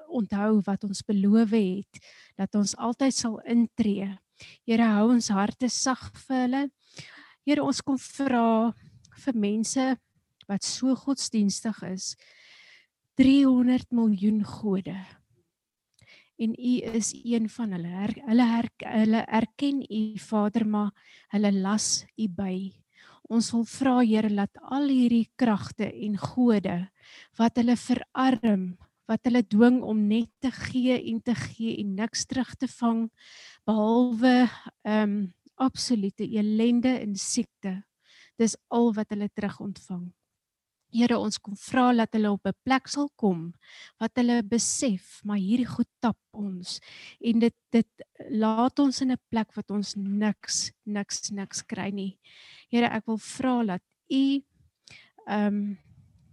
onthou 0.09 0.61
wat 0.65 0.85
ons 0.85 1.03
beloof 1.03 1.51
het, 1.51 2.07
dat 2.37 2.55
ons 2.55 2.77
altyd 2.77 3.15
sal 3.15 3.41
intree 3.41 4.19
Here 4.67 4.87
hou 4.97 5.11
ons 5.15 5.31
harte 5.35 5.69
sag 5.73 6.03
vir 6.27 6.45
hulle. 6.45 6.63
Here 7.47 7.65
ons 7.65 7.81
kom 7.83 7.99
vra 7.99 8.73
vir 9.25 9.39
mense 9.39 9.87
wat 10.49 10.65
so 10.65 10.95
godsdienstig 10.97 11.83
is. 11.89 12.15
300 13.19 13.91
miljoen 13.91 14.45
gode. 14.47 14.97
En 16.39 16.53
u 16.55 16.75
is 16.95 17.11
een 17.25 17.49
van 17.51 17.73
hulle. 17.75 17.89
Her, 17.91 18.13
hulle 18.29 18.45
her, 18.47 18.69
hulle 18.87 19.23
erken 19.27 19.81
u 19.83 20.03
Vader, 20.23 20.67
maar 20.67 20.93
hulle 21.35 21.53
las 21.53 22.05
u 22.15 22.29
by. 22.31 22.71
Ons 23.29 23.51
wil 23.53 23.65
vra 23.69 23.99
Here 24.01 24.31
dat 24.33 24.61
al 24.63 24.87
hierdie 24.89 25.27
kragte 25.37 25.91
en 25.91 26.15
gode 26.17 26.77
wat 27.37 27.59
hulle 27.61 27.77
verarm, 27.77 28.79
wat 29.09 29.25
hulle 29.25 29.43
dwing 29.43 29.81
om 29.83 30.07
net 30.09 30.31
te 30.43 30.51
gee 30.53 30.99
en 31.11 31.23
te 31.25 31.35
gee 31.35 31.79
en 31.81 31.95
niks 31.99 32.27
terug 32.29 32.55
te 32.61 32.69
vang 32.79 33.09
behalwe 33.69 34.37
ehm 34.85 35.03
um, 35.03 35.19
absolute 35.59 36.23
elende 36.23 36.93
en 37.03 37.17
siekte. 37.19 37.73
Dis 38.39 38.55
al 38.71 38.93
wat 38.95 39.11
hulle 39.11 39.27
terug 39.35 39.57
ontvang. 39.61 40.05
Here, 40.95 41.19
ons 41.19 41.37
kom 41.43 41.57
vra 41.59 41.91
dat 41.93 42.15
hulle 42.17 42.31
op 42.33 42.47
'n 42.47 42.57
plek 42.65 42.89
sal 42.89 43.11
kom 43.17 43.53
wat 44.01 44.13
hulle 44.17 44.43
besef, 44.43 45.21
maar 45.25 45.37
hierdie 45.37 45.67
goed 45.67 45.91
tap 46.01 46.17
ons 46.33 46.81
en 47.21 47.39
dit 47.39 47.55
dit 47.73 47.91
laat 48.31 48.79
ons 48.79 49.01
in 49.03 49.13
'n 49.13 49.21
plek 49.29 49.53
wat 49.57 49.71
ons 49.71 49.97
niks 49.97 50.73
niks 50.87 51.31
niks 51.31 51.63
kry 51.63 51.91
nie. 51.91 52.19
Here, 52.71 52.87
ek 52.87 53.07
wil 53.07 53.19
vra 53.19 53.65
dat 53.65 53.83
u 54.11 54.43
ehm 55.27 55.47
um, 55.47 55.79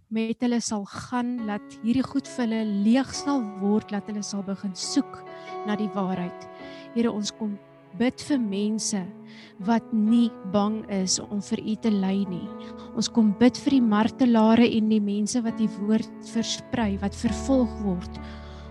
met 0.08 0.38
hulle 0.38 0.60
sal 0.62 0.84
gaan 0.86 1.32
dat 1.48 1.78
hierdie 1.82 2.04
goed 2.06 2.28
vir 2.30 2.44
hulle 2.44 2.82
leeg 2.86 3.08
sal 3.14 3.40
word 3.58 3.90
dat 3.90 4.06
hulle 4.06 4.22
sal 4.22 4.44
begin 4.46 4.74
soek 4.78 5.22
na 5.66 5.74
die 5.78 5.90
waarheid. 5.96 6.46
Here 6.94 7.10
ons 7.10 7.32
kom 7.34 7.56
bid 7.98 8.22
vir 8.28 8.38
mense 8.38 9.00
wat 9.66 9.86
nie 9.90 10.28
bang 10.52 10.78
is 10.94 11.18
om 11.24 11.40
vir 11.42 11.58
u 11.58 11.74
te 11.82 11.90
lei 11.90 12.22
nie. 12.30 12.46
Ons 12.94 13.08
kom 13.10 13.32
bid 13.40 13.58
vir 13.64 13.78
die 13.78 13.82
martelare 13.82 14.68
en 14.78 14.92
die 14.92 15.02
mense 15.02 15.42
wat 15.42 15.58
die 15.58 15.70
woord 15.80 16.30
versprei 16.30 16.92
wat 17.02 17.16
vervolg 17.16 17.72
word. 17.82 18.20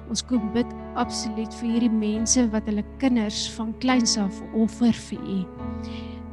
Ons 0.08 0.24
kom 0.24 0.54
bid 0.54 0.72
absoluut 0.96 1.52
vir 1.60 1.72
hierdie 1.74 1.92
mense 1.92 2.48
wat 2.54 2.70
hulle 2.70 2.86
kinders 3.02 3.50
van 3.58 3.74
kleins 3.84 4.16
af 4.22 4.40
offer 4.54 4.96
vir 5.10 5.20
u. 5.20 5.40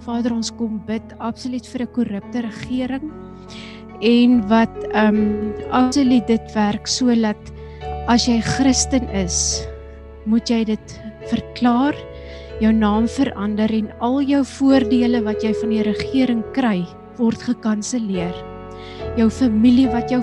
Vader 0.07 0.35
ons 0.37 0.53
kom 0.55 0.79
bid 0.87 1.15
absoluut 1.19 1.67
vir 1.67 1.83
'n 1.83 1.95
korrupte 1.97 2.43
regering 2.43 3.11
en 4.03 4.41
wat 4.51 4.75
ehm 4.91 5.17
um, 5.17 5.53
absoluut 5.71 6.27
dit 6.27 6.55
werk 6.55 6.87
sodat 6.91 7.53
as 8.11 8.27
jy 8.27 8.41
Christen 8.43 9.07
is, 9.15 9.62
moet 10.27 10.51
jy 10.51 10.65
dit 10.67 10.97
verklaar, 11.31 11.95
jou 12.62 12.73
naam 12.75 13.07
verander 13.11 13.71
en 13.71 13.91
al 14.03 14.21
jou 14.27 14.43
voordele 14.59 15.23
wat 15.23 15.43
jy 15.47 15.53
van 15.61 15.71
die 15.71 15.85
regering 15.87 16.43
kry, 16.57 16.83
word 17.19 17.43
gekanselleer. 17.47 18.35
Jou 19.19 19.29
familie 19.31 19.88
wat 19.93 20.11
jou 20.11 20.23